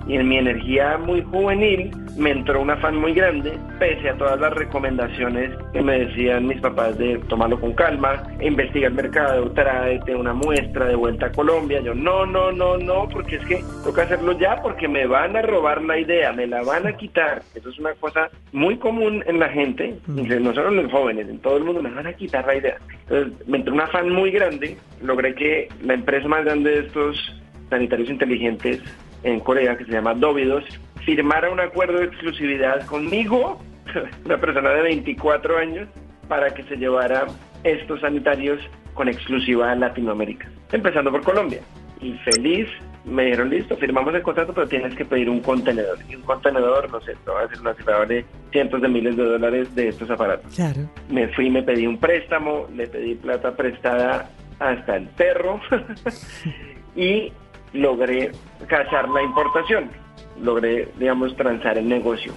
y 0.08 0.16
en 0.16 0.28
mi 0.28 0.38
energía 0.38 0.98
muy 0.98 1.22
juvenil 1.24 1.92
me 2.18 2.32
entró 2.32 2.62
un 2.62 2.70
afán 2.70 2.96
muy 2.96 3.14
grande, 3.14 3.58
pese 3.80 4.10
a 4.10 4.18
todas 4.18 4.40
las 4.40 4.54
recomendaciones 4.54 5.52
que 5.74 5.82
me 5.82 6.06
decían 6.06 6.48
mis 6.48 6.62
papás 6.62 6.98
de 6.98 7.18
tomarlo 7.28 7.60
con 7.60 7.74
calma, 7.74 8.24
investigar 8.40 8.92
el 8.92 8.96
mercado, 8.96 9.52
tráete 9.52 10.16
una 10.16 10.34
muestra 10.34 10.86
de 10.86 10.96
vuelta 10.96 11.28
a 11.28 11.32
Colombia. 11.32 11.82
Yo, 11.82 11.94
no, 11.94 12.26
no, 12.26 12.52
no, 12.52 12.78
no, 12.78 13.08
porque 13.10 13.36
es 13.36 13.46
que 13.46 13.64
toca 13.84 14.04
hacerlo 14.04 14.38
ya 14.38 14.62
porque 14.62 14.88
me 14.88 15.06
van 15.08 15.36
a 15.36 15.42
robar 15.42 15.82
la 15.82 16.00
idea, 16.00 16.32
me 16.32 16.48
la 16.48 16.64
van 16.64 16.88
a 16.88 16.94
quitar. 16.94 17.42
Eso 17.54 17.70
es 17.70 17.80
una 17.80 17.94
cosa 17.96 18.30
muy 18.54 18.78
común 18.78 19.24
en 19.28 19.40
la 19.40 19.50
gente, 19.50 19.96
no 20.08 20.54
solo 20.54 20.70
en 20.70 20.84
los 20.84 20.92
jóvenes, 20.92 21.28
en 21.28 21.40
todo 21.40 21.58
el 21.58 21.64
mundo 21.64 21.82
me 21.82 21.92
van 21.92 22.08
a 22.08 22.14
quitar 22.14 22.46
la 22.46 22.56
idea. 22.56 22.78
Entonces 23.10 23.48
me 23.48 23.58
entró 23.58 23.74
un 23.74 23.82
afán 23.82 24.10
muy 24.10 24.32
grande, 24.32 24.78
logré 25.02 25.36
que 25.36 25.68
la 25.84 25.96
empresa 25.96 26.28
más 26.28 26.46
grande 26.46 26.72
de 26.72 26.88
estos 26.88 27.18
sanitarios 27.70 28.10
inteligentes 28.10 28.82
en 29.26 29.40
Corea 29.40 29.76
que 29.76 29.86
se 29.86 29.92
llama 29.92 30.14
Dovidos, 30.14 30.64
firmara 31.04 31.50
un 31.50 31.60
acuerdo 31.60 32.00
de 32.00 32.06
exclusividad 32.06 32.86
conmigo, 32.86 33.60
una 34.26 34.38
persona 34.38 34.70
de 34.70 34.82
24 34.84 35.58
años, 35.58 35.90
para 36.28 36.54
que 36.54 36.64
se 36.64 36.78
llevara 36.78 37.26
estos 37.64 38.02
sanitarios 38.02 38.60
con 38.94 39.10
exclusiva 39.10 39.74
en 39.74 39.80
Latinoamérica, 39.82 40.50
empezando 40.72 41.12
por 41.12 41.24
Colombia. 41.24 41.60
Y 42.02 42.14
feliz, 42.20 42.68
me 43.04 43.26
dijeron, 43.26 43.50
listo, 43.50 43.76
firmamos 43.78 44.14
el 44.14 44.22
contrato, 44.22 44.54
pero 44.54 44.68
tienes 44.68 44.94
que 44.96 45.06
pedir 45.06 45.28
un 45.28 45.40
contenedor. 45.40 45.98
Y 46.08 46.16
un 46.16 46.22
contenedor, 46.22 46.92
no 46.92 47.02
sé, 47.02 47.14
va 47.28 47.42
a 47.42 47.48
ser 47.48 47.62
una 47.62 47.74
cifra 47.74 48.06
de 48.06 48.26
cientos 48.52 48.82
de 48.82 48.88
miles 48.88 49.18
de 49.18 49.24
dólares 49.24 49.74
de 49.74 49.88
estos 49.88 50.10
aparatos. 50.12 50.54
Claro. 50.56 50.82
Me 51.10 51.28
fui, 51.30 51.50
me 51.50 51.64
pedí 51.64 51.88
un 51.88 51.98
préstamo, 51.98 52.68
le 52.76 52.86
pedí 52.88 53.16
plata 53.16 53.56
prestada 53.56 54.30
hasta 54.60 54.98
el 54.98 55.08
perro 55.10 55.60
y 56.96 57.32
logré 57.74 58.32
cazar 58.68 59.10
la 59.10 59.22
importación, 59.22 59.90
logré, 60.42 60.90
digamos, 60.98 61.36
transar 61.36 61.78
el 61.78 61.88
negocio. 61.88 62.34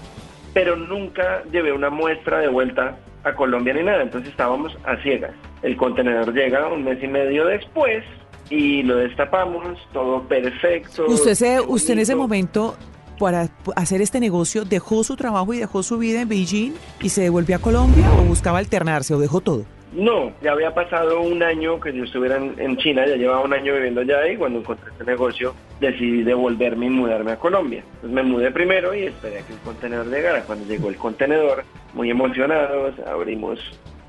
Pero 0.55 0.77
nunca 0.77 1.43
llevé 1.53 1.73
una 1.73 1.91
muestra 1.91 2.39
de 2.39 2.49
vuelta 2.49 2.99
a 3.25 3.35
Colombia 3.35 3.75
ni 3.75 3.83
nada, 3.83 4.03
entonces 4.03 4.31
estábamos 4.31 4.77
a 4.85 4.97
ciegas. 5.03 5.33
El 5.63 5.77
contenedor 5.77 6.33
llega 6.33 6.69
un 6.69 6.85
mes 6.85 7.03
y 7.03 7.09
medio 7.09 7.47
después 7.47 8.05
y 8.51 8.83
lo 8.83 8.97
destapamos, 8.97 9.79
todo 9.93 10.23
perfecto. 10.23 11.07
¿Usted, 11.07 11.35
se, 11.35 11.61
usted 11.61 11.95
en 11.95 11.99
ese 12.01 12.15
momento, 12.15 12.77
para 13.19 13.49
hacer 13.77 14.01
este 14.01 14.21
negocio, 14.21 14.65
dejó 14.65 15.05
su 15.05 15.17
trabajo 15.17 15.53
y 15.53 15.59
dejó 15.59 15.83
su 15.83 15.99
vida 15.99 16.23
en 16.23 16.29
Beijing 16.29 16.73
y 17.01 17.09
se 17.11 17.23
devolvió 17.23 17.57
a 17.57 17.59
Colombia 17.59 18.11
o 18.13 18.23
buscaba 18.23 18.59
alternarse 18.59 19.15
o 19.15 19.19
dejó 19.19 19.41
todo? 19.41 19.65
No, 19.93 20.33
ya 20.43 20.53
había 20.53 20.75
pasado 20.75 21.21
un 21.21 21.43
año 21.43 21.81
que 21.81 21.93
yo 21.93 22.05
estuviera 22.05 22.37
en, 22.37 22.77
China, 22.77 23.07
ya 23.07 23.17
llevaba 23.17 23.41
un 23.41 23.55
año 23.55 23.75
viviendo 23.75 24.03
allá 24.03 24.29
y 24.31 24.37
cuando 24.37 24.59
encontré 24.59 24.91
este 24.91 25.05
negocio 25.05 25.55
decidí 25.81 26.23
devolverme 26.23 26.87
y 26.87 26.91
mudarme 26.91 27.33
a 27.33 27.37
Colombia. 27.37 27.83
Entonces 27.95 28.11
me 28.11 28.23
mudé 28.23 28.51
primero 28.51 28.95
y 28.95 29.05
esperé 29.05 29.39
a 29.39 29.47
que 29.47 29.55
el 29.55 29.59
contenedor 29.61 30.07
llegara. 30.09 30.43
Cuando 30.43 30.67
llegó 30.67 30.91
el 30.91 30.97
contenedor, 30.97 31.65
muy 31.95 32.11
emocionados, 32.11 32.99
abrimos 33.07 33.59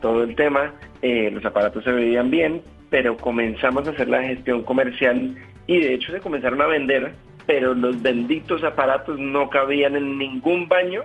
todo 0.02 0.24
el 0.24 0.36
tema, 0.36 0.74
eh, 1.02 1.32
los 1.32 1.46
aparatos 1.46 1.84
se 1.84 1.92
veían 1.92 2.30
bien, 2.30 2.62
pero 2.90 3.16
comenzamos 3.16 3.88
a 3.88 3.92
hacer 3.92 4.10
la 4.10 4.24
gestión 4.24 4.64
comercial 4.64 5.36
y 5.68 5.80
de 5.80 5.94
hecho 5.94 6.12
se 6.12 6.20
comenzaron 6.20 6.62
a 6.62 6.68
vender, 6.68 7.14
pero 7.46 7.74
los 7.74 8.02
benditos 8.02 8.64
aparatos 8.64 9.18
no 9.18 9.50
cabían 9.50 9.96
en 9.96 10.18
ningún 10.18 10.68
baño 10.68 11.04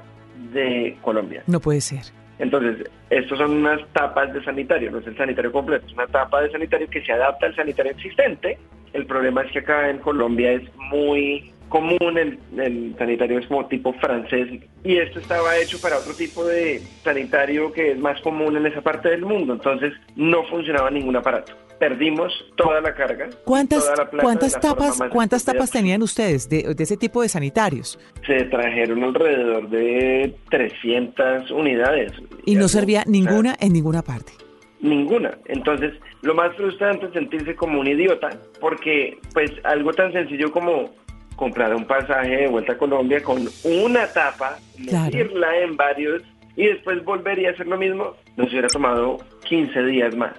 de 0.52 0.96
Colombia. 1.02 1.44
No 1.46 1.60
puede 1.60 1.80
ser. 1.80 2.23
Entonces, 2.38 2.90
estos 3.10 3.38
son 3.38 3.52
unas 3.52 3.80
tapas 3.92 4.32
de 4.32 4.42
sanitario, 4.42 4.90
no 4.90 4.98
es 4.98 5.06
el 5.06 5.16
sanitario 5.16 5.52
completo, 5.52 5.86
es 5.86 5.92
una 5.92 6.06
tapa 6.06 6.42
de 6.42 6.50
sanitario 6.50 6.88
que 6.90 7.04
se 7.04 7.12
adapta 7.12 7.46
al 7.46 7.54
sanitario 7.54 7.92
existente. 7.92 8.58
El 8.92 9.06
problema 9.06 9.42
es 9.42 9.52
que 9.52 9.60
acá 9.60 9.88
en 9.88 9.98
Colombia 9.98 10.52
es 10.52 10.62
muy 10.90 11.53
común, 11.68 12.18
el, 12.18 12.38
el, 12.56 12.94
sanitario 12.98 13.38
es 13.38 13.46
como 13.46 13.66
tipo 13.66 13.92
francés 13.94 14.48
y 14.84 14.96
esto 14.96 15.18
estaba 15.18 15.56
hecho 15.56 15.80
para 15.80 15.98
otro 15.98 16.14
tipo 16.14 16.44
de 16.44 16.82
sanitario 17.02 17.72
que 17.72 17.92
es 17.92 17.98
más 17.98 18.20
común 18.20 18.56
en 18.56 18.66
esa 18.66 18.80
parte 18.80 19.08
del 19.10 19.22
mundo, 19.22 19.54
entonces 19.54 19.92
no 20.16 20.44
funcionaba 20.44 20.90
ningún 20.90 21.16
aparato. 21.16 21.52
Perdimos 21.78 22.32
toda 22.56 22.80
la 22.80 22.94
carga. 22.94 23.28
¿Cuántas, 23.44 23.90
¿cuántas 24.20 24.60
tapas, 24.60 25.02
¿cuántas 25.10 25.44
tapas 25.44 25.70
tenían 25.70 26.02
ustedes 26.02 26.48
de, 26.48 26.74
de, 26.74 26.84
ese 26.84 26.96
tipo 26.96 27.20
de 27.20 27.28
sanitarios? 27.28 27.98
Se 28.26 28.44
trajeron 28.44 29.02
alrededor 29.02 29.68
de 29.68 30.34
300 30.50 31.50
unidades. 31.50 32.12
¿Y 32.46 32.54
no 32.54 32.68
servía 32.68 33.02
ninguna 33.06 33.56
en 33.60 33.72
ninguna 33.72 34.02
parte? 34.02 34.32
Ninguna. 34.80 35.36
Entonces, 35.46 35.94
lo 36.22 36.34
más 36.34 36.54
frustrante 36.56 37.06
es 37.06 37.12
sentirse 37.12 37.54
como 37.56 37.80
un 37.80 37.86
idiota, 37.86 38.30
porque 38.60 39.18
pues 39.32 39.50
algo 39.64 39.92
tan 39.92 40.12
sencillo 40.12 40.52
como 40.52 40.90
comprar 41.36 41.74
un 41.74 41.84
pasaje 41.84 42.36
de 42.36 42.48
vuelta 42.48 42.72
a 42.72 42.78
Colombia 42.78 43.22
con 43.22 43.48
una 43.64 44.06
tapa, 44.06 44.58
medirla 44.78 45.58
en 45.58 45.76
varios 45.76 46.22
y 46.56 46.66
después 46.66 47.04
volver 47.04 47.38
y 47.38 47.46
hacer 47.46 47.66
lo 47.66 47.76
mismo, 47.76 48.14
nos 48.36 48.50
hubiera 48.50 48.68
tomado 48.68 49.18
15 49.44 49.82
días 49.84 50.14
más. 50.16 50.34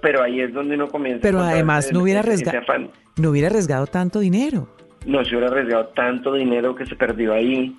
Pero 0.00 0.22
ahí 0.22 0.40
es 0.40 0.52
donde 0.52 0.74
uno 0.74 0.88
comienza. 0.88 1.22
Pero 1.22 1.40
además 1.40 1.92
no 1.92 2.02
hubiera, 2.02 2.20
arriesgado, 2.20 2.90
no 3.16 3.30
hubiera 3.30 3.48
arriesgado 3.48 3.86
tanto 3.86 4.20
dinero. 4.20 4.68
No 5.06 5.24
se 5.24 5.30
hubiera 5.30 5.48
arriesgado 5.48 5.86
tanto 5.88 6.32
dinero 6.32 6.74
que 6.74 6.86
se 6.86 6.96
perdió 6.96 7.34
ahí. 7.34 7.76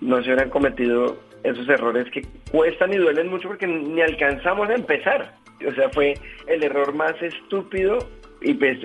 No 0.00 0.16
se 0.16 0.24
hubieran 0.24 0.50
cometido 0.50 1.18
esos 1.44 1.68
errores 1.68 2.10
que 2.12 2.22
cuestan 2.50 2.92
y 2.92 2.96
duelen 2.96 3.28
mucho 3.28 3.48
porque 3.48 3.66
ni 3.66 4.00
alcanzamos 4.00 4.68
a 4.68 4.74
empezar. 4.74 5.34
O 5.66 5.72
sea, 5.74 5.88
fue 5.90 6.14
el 6.46 6.62
error 6.62 6.94
más 6.94 7.14
estúpido 7.22 7.98
y 8.40 8.54
pues 8.54 8.78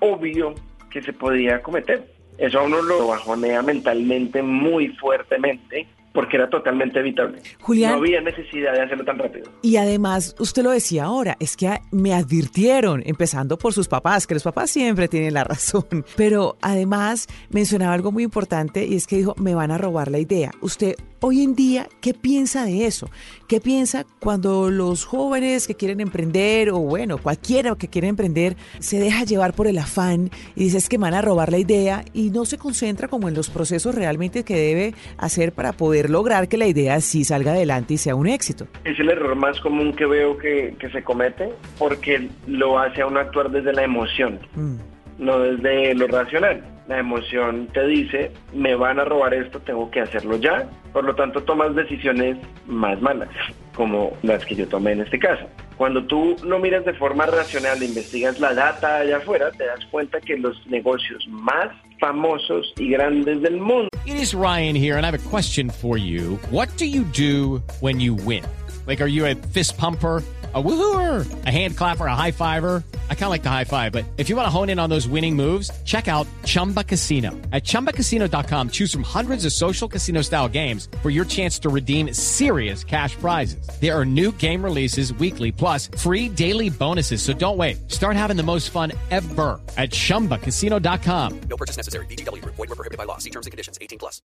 obvio 0.00 0.54
que 0.90 1.02
se 1.02 1.12
podía 1.12 1.62
cometer. 1.62 2.13
Eso 2.38 2.58
a 2.58 2.62
uno 2.62 2.82
lo 2.82 3.06
bajonea 3.08 3.62
mentalmente 3.62 4.42
muy 4.42 4.88
fuertemente 4.88 5.86
porque 6.14 6.36
era 6.36 6.48
totalmente 6.48 7.00
evitable. 7.00 7.42
Julián. 7.60 7.92
No 7.92 7.98
había 7.98 8.20
necesidad 8.20 8.72
de 8.72 8.82
hacerlo 8.82 9.04
tan 9.04 9.18
rápido. 9.18 9.50
Y 9.62 9.76
además, 9.76 10.36
usted 10.38 10.62
lo 10.62 10.70
decía 10.70 11.04
ahora, 11.04 11.36
es 11.40 11.56
que 11.56 11.68
me 11.90 12.14
advirtieron, 12.14 13.02
empezando 13.04 13.58
por 13.58 13.72
sus 13.72 13.88
papás, 13.88 14.26
que 14.26 14.34
los 14.34 14.44
papás 14.44 14.70
siempre 14.70 15.08
tienen 15.08 15.34
la 15.34 15.42
razón, 15.44 16.04
pero 16.16 16.56
además 16.62 17.26
mencionaba 17.50 17.94
algo 17.94 18.12
muy 18.12 18.22
importante 18.22 18.86
y 18.86 18.94
es 18.94 19.08
que 19.08 19.16
dijo, 19.16 19.34
me 19.38 19.56
van 19.56 19.72
a 19.72 19.76
robar 19.76 20.08
la 20.08 20.20
idea. 20.20 20.52
Usted 20.60 20.94
hoy 21.20 21.42
en 21.42 21.54
día, 21.54 21.88
¿qué 22.02 22.12
piensa 22.12 22.66
de 22.66 22.84
eso? 22.84 23.08
¿Qué 23.48 23.58
piensa 23.58 24.04
cuando 24.20 24.70
los 24.70 25.06
jóvenes 25.06 25.66
que 25.66 25.74
quieren 25.74 26.00
emprender 26.00 26.68
o 26.70 26.78
bueno, 26.78 27.16
cualquiera 27.16 27.74
que 27.76 27.88
quiere 27.88 28.08
emprender 28.08 28.56
se 28.78 28.98
deja 28.98 29.24
llevar 29.24 29.54
por 29.54 29.66
el 29.66 29.78
afán 29.78 30.30
y 30.54 30.64
dice 30.64 30.76
es 30.76 30.88
que 30.90 30.98
me 30.98 31.04
van 31.04 31.14
a 31.14 31.22
robar 31.22 31.50
la 31.50 31.56
idea 31.56 32.04
y 32.12 32.28
no 32.28 32.44
se 32.44 32.58
concentra 32.58 33.08
como 33.08 33.28
en 33.28 33.34
los 33.34 33.48
procesos 33.48 33.94
realmente 33.94 34.44
que 34.44 34.54
debe 34.54 34.94
hacer 35.16 35.52
para 35.52 35.72
poder 35.72 36.03
lograr 36.08 36.48
que 36.48 36.56
la 36.56 36.66
idea 36.66 37.00
sí 37.00 37.24
salga 37.24 37.52
adelante 37.52 37.94
y 37.94 37.98
sea 37.98 38.14
un 38.14 38.26
éxito? 38.26 38.66
Es 38.84 38.98
el 38.98 39.10
error 39.10 39.34
más 39.36 39.60
común 39.60 39.92
que 39.94 40.06
veo 40.06 40.36
que, 40.38 40.74
que 40.78 40.90
se 40.90 41.02
comete 41.02 41.50
porque 41.78 42.28
lo 42.46 42.78
hace 42.78 43.02
a 43.02 43.06
uno 43.06 43.20
actuar 43.20 43.50
desde 43.50 43.72
la 43.72 43.84
emoción, 43.84 44.40
mm. 44.54 44.76
no 45.18 45.38
desde 45.38 45.94
lo 45.94 46.06
racional. 46.06 46.64
La 46.86 46.98
emoción 46.98 47.68
te 47.72 47.86
dice, 47.86 48.30
me 48.52 48.74
van 48.74 49.00
a 49.00 49.04
robar 49.04 49.32
esto, 49.32 49.58
tengo 49.60 49.90
que 49.90 50.00
hacerlo 50.00 50.36
ya. 50.36 50.68
Por 50.92 51.04
lo 51.04 51.14
tanto, 51.14 51.42
tomas 51.42 51.74
decisiones 51.74 52.36
más 52.66 53.00
malas, 53.00 53.30
como 53.74 54.12
las 54.22 54.44
que 54.44 54.54
yo 54.54 54.68
tomé 54.68 54.92
en 54.92 55.00
este 55.00 55.18
caso. 55.18 55.46
Cuando 55.78 56.04
tú 56.04 56.36
lo 56.44 56.58
miras 56.58 56.84
de 56.84 56.92
forma 56.92 57.24
racional, 57.26 57.82
investigas 57.82 58.38
la 58.38 58.52
data 58.52 58.98
allá 58.98 59.16
afuera, 59.16 59.50
te 59.50 59.64
das 59.64 59.84
cuenta 59.90 60.20
que 60.20 60.36
los 60.36 60.66
negocios 60.66 61.26
más 61.28 61.68
famosos 62.04 62.72
y 62.76 62.90
grandes 62.90 63.40
del 63.40 63.60
mundo. 63.60 63.88
It 64.04 64.16
is 64.16 64.34
Ryan 64.34 64.76
here 64.76 64.96
and 64.96 65.06
I 65.06 65.10
have 65.10 65.26
a 65.26 65.30
question 65.30 65.70
for 65.70 65.96
you. 65.96 66.36
What 66.50 66.68
do 66.76 66.84
you 66.84 67.04
do 67.04 67.62
when 67.80 67.98
you 67.98 68.14
win? 68.14 68.44
Like, 68.86 69.00
are 69.00 69.08
you 69.08 69.24
a 69.24 69.34
fist 69.34 69.78
pumper? 69.78 70.22
A 70.54 70.62
woohooer, 70.62 71.46
a 71.46 71.50
hand 71.50 71.76
clapper, 71.76 72.06
a 72.06 72.14
high 72.14 72.30
fiver. 72.30 72.84
I 73.10 73.14
kind 73.14 73.24
of 73.24 73.30
like 73.30 73.42
the 73.42 73.50
high 73.50 73.64
five, 73.64 73.92
but 73.92 74.04
if 74.18 74.28
you 74.28 74.36
want 74.36 74.46
to 74.46 74.50
hone 74.50 74.68
in 74.68 74.78
on 74.78 74.90
those 74.90 75.08
winning 75.08 75.34
moves, 75.34 75.70
check 75.84 76.06
out 76.06 76.26
Chumba 76.44 76.84
Casino. 76.84 77.30
At 77.50 77.64
ChumbaCasino.com, 77.64 78.70
choose 78.70 78.92
from 78.92 79.04
hundreds 79.04 79.46
of 79.46 79.52
social 79.52 79.88
casino 79.88 80.20
style 80.22 80.48
games 80.48 80.88
for 81.02 81.10
your 81.10 81.24
chance 81.24 81.58
to 81.60 81.70
redeem 81.70 82.12
serious 82.12 82.84
cash 82.84 83.16
prizes. 83.16 83.66
There 83.80 83.98
are 83.98 84.04
new 84.04 84.30
game 84.32 84.62
releases 84.62 85.14
weekly, 85.14 85.50
plus 85.50 85.88
free 85.98 86.28
daily 86.28 86.68
bonuses. 86.68 87.22
So 87.22 87.32
don't 87.32 87.56
wait. 87.56 87.90
Start 87.90 88.14
having 88.14 88.36
the 88.36 88.42
most 88.42 88.70
fun 88.70 88.92
ever 89.10 89.60
at 89.76 89.90
ChumbaCasino.com. 89.90 91.40
No 91.48 91.56
purchase 91.56 91.78
necessary. 91.78 92.06
BGW. 92.06 92.44
Void 92.44 92.58
were 92.58 92.66
prohibited 92.66 92.98
by 92.98 93.04
law. 93.04 93.18
See 93.18 93.30
terms 93.30 93.46
and 93.46 93.50
conditions. 93.50 93.78
18 93.80 93.98
plus. 93.98 94.22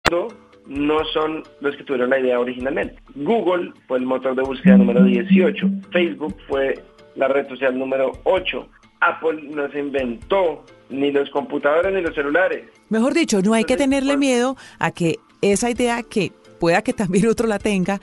No 0.68 1.00
son 1.14 1.44
los 1.62 1.76
que 1.76 1.84
tuvieron 1.84 2.10
la 2.10 2.20
idea 2.20 2.40
originalmente. 2.40 2.96
Google 3.16 3.72
fue 3.88 4.00
el 4.00 4.06
motor 4.06 4.36
de 4.36 4.42
búsqueda 4.42 4.78
número 4.78 5.04
18. 5.04 5.68
Facebook 5.92 6.15
Facebook 6.16 6.36
fue 6.48 6.82
la 7.16 7.28
red 7.28 7.48
social 7.50 7.78
número 7.78 8.14
8. 8.24 8.68
Apple 9.02 9.42
no 9.50 9.70
se 9.70 9.80
inventó 9.80 10.64
ni 10.90 11.12
los 11.12 11.30
computadores 11.30 11.94
ni 11.94 12.02
los 12.02 12.16
celulares. 12.16 12.64
Mejor 12.90 13.14
dicho, 13.14 13.42
no 13.42 13.54
hay 13.54 13.66
que 13.66 13.76
tenerle 13.76 14.16
miedo 14.16 14.56
a 14.80 14.92
que 14.92 15.20
esa 15.42 15.70
idea 15.70 16.04
que 16.04 16.32
pueda 16.60 16.82
que 16.82 16.94
también 16.94 17.28
otro 17.28 17.48
la 17.48 17.60
tenga, 17.60 18.00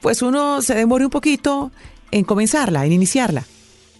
pues 0.00 0.22
uno 0.22 0.60
se 0.60 0.74
demore 0.74 1.04
un 1.04 1.10
poquito 1.10 1.70
en 2.10 2.24
comenzarla, 2.24 2.84
en 2.84 2.92
iniciarla. 2.92 3.44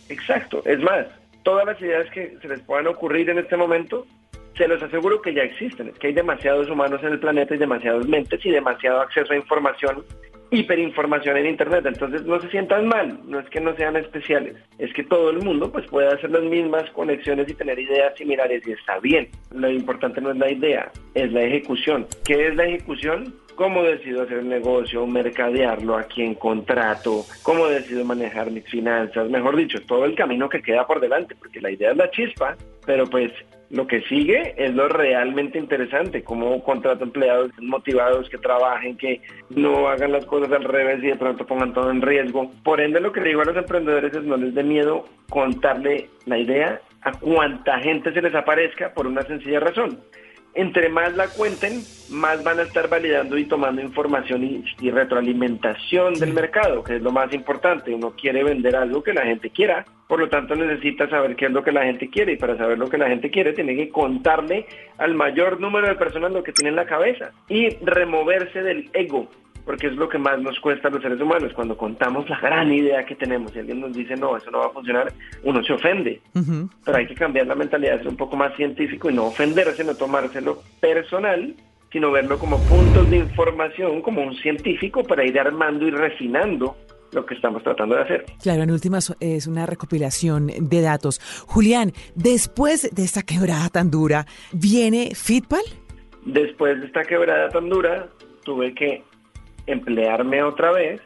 Exacto. 0.08 0.62
Es 0.64 0.80
más, 0.80 1.06
todas 1.44 1.64
las 1.64 1.80
ideas 1.80 2.10
que 2.12 2.36
se 2.42 2.48
les 2.48 2.60
puedan 2.60 2.88
ocurrir 2.88 3.30
en 3.30 3.38
este 3.38 3.56
momento, 3.56 4.06
se 4.56 4.68
los 4.68 4.82
aseguro 4.82 5.20
que 5.22 5.34
ya 5.34 5.42
existen. 5.42 5.92
que 5.98 6.08
hay 6.08 6.12
demasiados 6.12 6.68
humanos 6.68 7.00
en 7.02 7.12
el 7.12 7.20
planeta 7.20 7.54
y 7.54 7.58
demasiadas 7.58 8.06
mentes 8.06 8.44
y 8.44 8.50
demasiado 8.50 9.00
acceso 9.00 9.32
a 9.32 9.36
información 9.36 10.04
hiperinformación 10.52 11.38
en 11.38 11.46
Internet, 11.46 11.86
entonces 11.86 12.26
no 12.26 12.38
se 12.38 12.50
sientan 12.50 12.86
mal, 12.86 13.18
no 13.24 13.40
es 13.40 13.48
que 13.48 13.58
no 13.58 13.74
sean 13.74 13.96
especiales, 13.96 14.54
es 14.78 14.92
que 14.92 15.02
todo 15.02 15.30
el 15.30 15.38
mundo 15.38 15.72
pues 15.72 15.86
puede 15.86 16.08
hacer 16.08 16.30
las 16.30 16.42
mismas 16.42 16.88
conexiones 16.90 17.48
y 17.48 17.54
tener 17.54 17.78
ideas 17.78 18.12
similares 18.18 18.62
y 18.66 18.72
está 18.72 18.98
bien. 19.00 19.28
Lo 19.50 19.70
importante 19.70 20.20
no 20.20 20.30
es 20.30 20.36
la 20.36 20.50
idea, 20.50 20.92
es 21.14 21.32
la 21.32 21.42
ejecución. 21.42 22.06
¿Qué 22.24 22.48
es 22.48 22.54
la 22.54 22.66
ejecución? 22.66 23.34
cómo 23.54 23.82
decido 23.82 24.22
hacer 24.22 24.38
el 24.38 24.48
negocio, 24.48 25.06
mercadearlo, 25.06 25.96
a 25.96 26.04
quién 26.04 26.34
contrato, 26.34 27.24
cómo 27.42 27.66
decido 27.68 28.04
manejar 28.04 28.50
mis 28.50 28.64
finanzas, 28.64 29.28
mejor 29.28 29.56
dicho, 29.56 29.78
todo 29.86 30.04
el 30.04 30.14
camino 30.14 30.48
que 30.48 30.62
queda 30.62 30.86
por 30.86 31.00
delante, 31.00 31.34
porque 31.36 31.60
la 31.60 31.70
idea 31.70 31.90
es 31.90 31.96
la 31.96 32.10
chispa, 32.10 32.56
pero 32.86 33.06
pues 33.06 33.30
lo 33.72 33.86
que 33.86 34.02
sigue 34.02 34.54
es 34.58 34.74
lo 34.74 34.86
realmente 34.86 35.58
interesante, 35.58 36.22
cómo 36.22 36.62
contrato 36.62 37.04
empleados 37.04 37.50
motivados 37.58 38.28
que 38.28 38.36
trabajen, 38.36 38.98
que 38.98 39.22
no 39.48 39.88
hagan 39.88 40.12
las 40.12 40.26
cosas 40.26 40.52
al 40.52 40.64
revés 40.64 41.02
y 41.02 41.06
de 41.06 41.16
pronto 41.16 41.46
pongan 41.46 41.72
todo 41.72 41.90
en 41.90 42.02
riesgo. 42.02 42.50
Por 42.62 42.82
ende, 42.82 43.00
lo 43.00 43.12
que 43.12 43.22
le 43.22 43.30
digo 43.30 43.40
a 43.40 43.46
los 43.46 43.56
emprendedores 43.56 44.12
es 44.12 44.24
no 44.24 44.36
les 44.36 44.54
dé 44.54 44.62
miedo 44.62 45.06
contarle 45.30 46.10
la 46.26 46.38
idea 46.38 46.82
a 47.00 47.12
cuánta 47.12 47.80
gente 47.80 48.12
se 48.12 48.20
les 48.20 48.34
aparezca 48.34 48.92
por 48.92 49.06
una 49.06 49.22
sencilla 49.22 49.58
razón 49.58 49.98
entre 50.54 50.88
más 50.88 51.14
la 51.14 51.28
cuenten, 51.28 51.82
más 52.10 52.44
van 52.44 52.58
a 52.58 52.62
estar 52.62 52.88
validando 52.88 53.38
y 53.38 53.44
tomando 53.44 53.80
información 53.80 54.44
y, 54.80 54.90
retroalimentación 54.90 56.14
del 56.14 56.34
mercado, 56.34 56.84
que 56.84 56.96
es 56.96 57.02
lo 57.02 57.10
más 57.10 57.32
importante. 57.32 57.94
Uno 57.94 58.10
quiere 58.10 58.44
vender 58.44 58.76
algo 58.76 59.02
que 59.02 59.14
la 59.14 59.24
gente 59.24 59.50
quiera, 59.50 59.84
por 60.06 60.20
lo 60.20 60.28
tanto 60.28 60.54
necesita 60.54 61.08
saber 61.08 61.36
qué 61.36 61.46
es 61.46 61.52
lo 61.52 61.64
que 61.64 61.72
la 61.72 61.84
gente 61.84 62.10
quiere 62.10 62.32
y 62.32 62.36
para 62.36 62.56
saber 62.56 62.78
lo 62.78 62.90
que 62.90 62.98
la 62.98 63.08
gente 63.08 63.30
quiere 63.30 63.54
tiene 63.54 63.74
que 63.74 63.88
contarle 63.88 64.66
al 64.98 65.14
mayor 65.14 65.58
número 65.60 65.88
de 65.88 65.94
personas 65.94 66.32
lo 66.32 66.42
que 66.42 66.52
tiene 66.52 66.70
en 66.70 66.76
la 66.76 66.86
cabeza 66.86 67.32
y 67.48 67.70
removerse 67.82 68.62
del 68.62 68.90
ego 68.92 69.28
porque 69.64 69.88
es 69.88 69.94
lo 69.94 70.08
que 70.08 70.18
más 70.18 70.40
nos 70.40 70.58
cuesta 70.60 70.88
a 70.88 70.90
los 70.90 71.02
seres 71.02 71.20
humanos. 71.20 71.52
Cuando 71.54 71.76
contamos 71.76 72.28
la 72.28 72.38
gran 72.40 72.72
idea 72.72 73.04
que 73.04 73.14
tenemos 73.14 73.54
y 73.54 73.60
alguien 73.60 73.80
nos 73.80 73.92
dice, 73.92 74.16
no, 74.16 74.36
eso 74.36 74.50
no 74.50 74.58
va 74.58 74.66
a 74.66 74.70
funcionar, 74.70 75.12
uno 75.44 75.62
se 75.62 75.72
ofende. 75.72 76.20
Pero 76.84 76.98
hay 76.98 77.06
que 77.06 77.14
cambiar 77.14 77.46
la 77.46 77.54
mentalidad, 77.54 77.98
ser 77.98 78.08
un 78.08 78.16
poco 78.16 78.36
más 78.36 78.54
científico 78.56 79.10
y 79.10 79.14
no 79.14 79.26
ofenderse, 79.26 79.84
no 79.84 79.94
tomárselo 79.94 80.62
personal, 80.80 81.54
sino 81.92 82.10
verlo 82.10 82.38
como 82.38 82.58
puntos 82.64 83.08
de 83.10 83.18
información, 83.18 84.02
como 84.02 84.22
un 84.22 84.34
científico, 84.36 85.04
para 85.04 85.24
ir 85.24 85.38
armando 85.38 85.86
y 85.86 85.90
refinando 85.90 86.76
lo 87.12 87.26
que 87.26 87.34
estamos 87.34 87.62
tratando 87.62 87.94
de 87.94 88.02
hacer. 88.02 88.24
Claro, 88.42 88.62
en 88.62 88.70
últimas 88.70 89.14
es 89.20 89.46
una 89.46 89.66
recopilación 89.66 90.50
de 90.58 90.80
datos. 90.80 91.20
Julián, 91.46 91.92
después 92.14 92.88
de 92.90 93.04
esta 93.04 93.22
quebrada 93.22 93.68
tan 93.68 93.90
dura, 93.90 94.26
¿viene 94.52 95.14
Fitpal? 95.14 95.60
Después 96.24 96.80
de 96.80 96.86
esta 96.86 97.02
quebrada 97.02 97.50
tan 97.50 97.68
dura, 97.68 98.08
tuve 98.44 98.74
que 98.74 99.04
emplearme 99.66 100.42
otra 100.42 100.72
vez 100.72 101.00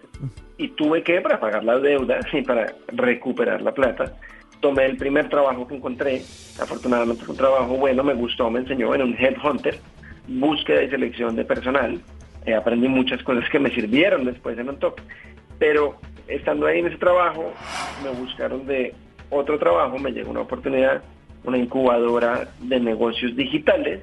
y 0.59 0.69
tuve 0.69 1.03
que, 1.03 1.21
para 1.21 1.39
pagar 1.39 1.65
las 1.65 1.83
deudas 1.83 2.25
y 2.33 2.43
para 2.43 2.75
recuperar 2.89 3.63
la 3.63 3.73
plata, 3.73 4.15
tomé 4.61 4.87
el 4.87 4.97
primer 4.97 5.29
trabajo 5.29 5.67
que 5.67 5.77
encontré, 5.77 6.23
afortunadamente 6.61 7.25
fue 7.25 7.33
un 7.33 7.39
trabajo 7.39 7.77
bueno, 7.77 8.03
me 8.03 8.15
gustó, 8.15 8.51
me 8.51 8.61
enseñó 8.61 8.95
en 8.95 9.03
un 9.03 9.15
headhunter, 9.19 9.79
búsqueda 10.29 10.83
y 10.83 10.91
selección 10.91 11.37
de 11.37 11.45
personal, 11.45 12.01
eh, 12.47 12.55
aprendí 12.55 12.89
muchas 12.89 13.23
cosas 13.23 13.49
que 13.51 13.59
me 13.59 13.71
sirvieron 13.71 14.25
después 14.25 14.59
en 14.59 14.69
un 14.69 14.79
top, 14.79 15.01
pero 15.59 15.97
estando 16.29 16.67
ahí 16.67 16.81
en 16.81 16.87
ese 16.87 16.97
trabajo, 16.97 17.53
me 18.03 18.11
buscaron 18.11 18.67
de 18.67 18.95
otro 19.31 19.59
trabajo, 19.59 19.99
me 19.99 20.13
llegó 20.13 20.31
una 20.31 20.41
oportunidad, 20.41 21.03
una 21.45 21.59
incubadora 21.59 22.49
de 22.61 22.81
negocios 22.81 23.37
digitales, 23.37 24.01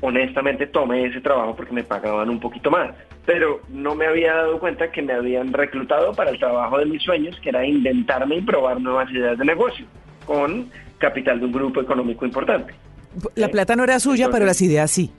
honestamente 0.00 0.66
tomé 0.66 1.06
ese 1.06 1.20
trabajo 1.20 1.56
porque 1.56 1.72
me 1.72 1.84
pagaban 1.84 2.28
un 2.30 2.40
poquito 2.40 2.70
más 2.70 2.90
pero 3.26 3.60
no 3.68 3.94
me 3.96 4.06
había 4.06 4.34
dado 4.34 4.58
cuenta 4.58 4.90
que 4.90 5.02
me 5.02 5.12
habían 5.12 5.52
reclutado 5.52 6.14
para 6.14 6.30
el 6.30 6.38
trabajo 6.38 6.78
de 6.78 6.86
mis 6.86 7.02
sueños, 7.02 7.38
que 7.40 7.48
era 7.48 7.66
inventarme 7.66 8.36
y 8.36 8.40
probar 8.40 8.80
nuevas 8.80 9.10
ideas 9.10 9.36
de 9.36 9.44
negocio, 9.44 9.84
con 10.24 10.70
capital 10.98 11.40
de 11.40 11.46
un 11.46 11.52
grupo 11.52 11.80
económico 11.80 12.24
importante. 12.24 12.72
La 13.34 13.48
plata 13.48 13.74
no 13.74 13.82
era 13.82 13.98
suya, 13.98 14.28
pero 14.30 14.46
las 14.46 14.62
ideas 14.62 14.90
sí. 14.90 15.10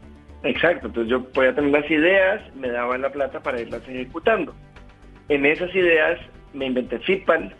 Exacto, 0.44 0.88
entonces 0.88 1.12
yo 1.12 1.24
podía 1.32 1.54
tener 1.54 1.72
las 1.72 1.92
ideas, 1.92 2.42
me 2.56 2.70
daban 2.70 3.02
la 3.02 3.10
plata 3.10 3.42
para 3.42 3.60
irlas 3.60 3.82
ejecutando. 3.88 4.56
En 5.28 5.46
esas 5.46 5.74
ideas 5.76 6.20
me 6.54 6.68
inventé 6.68 7.00
Fitpal, 7.00 7.54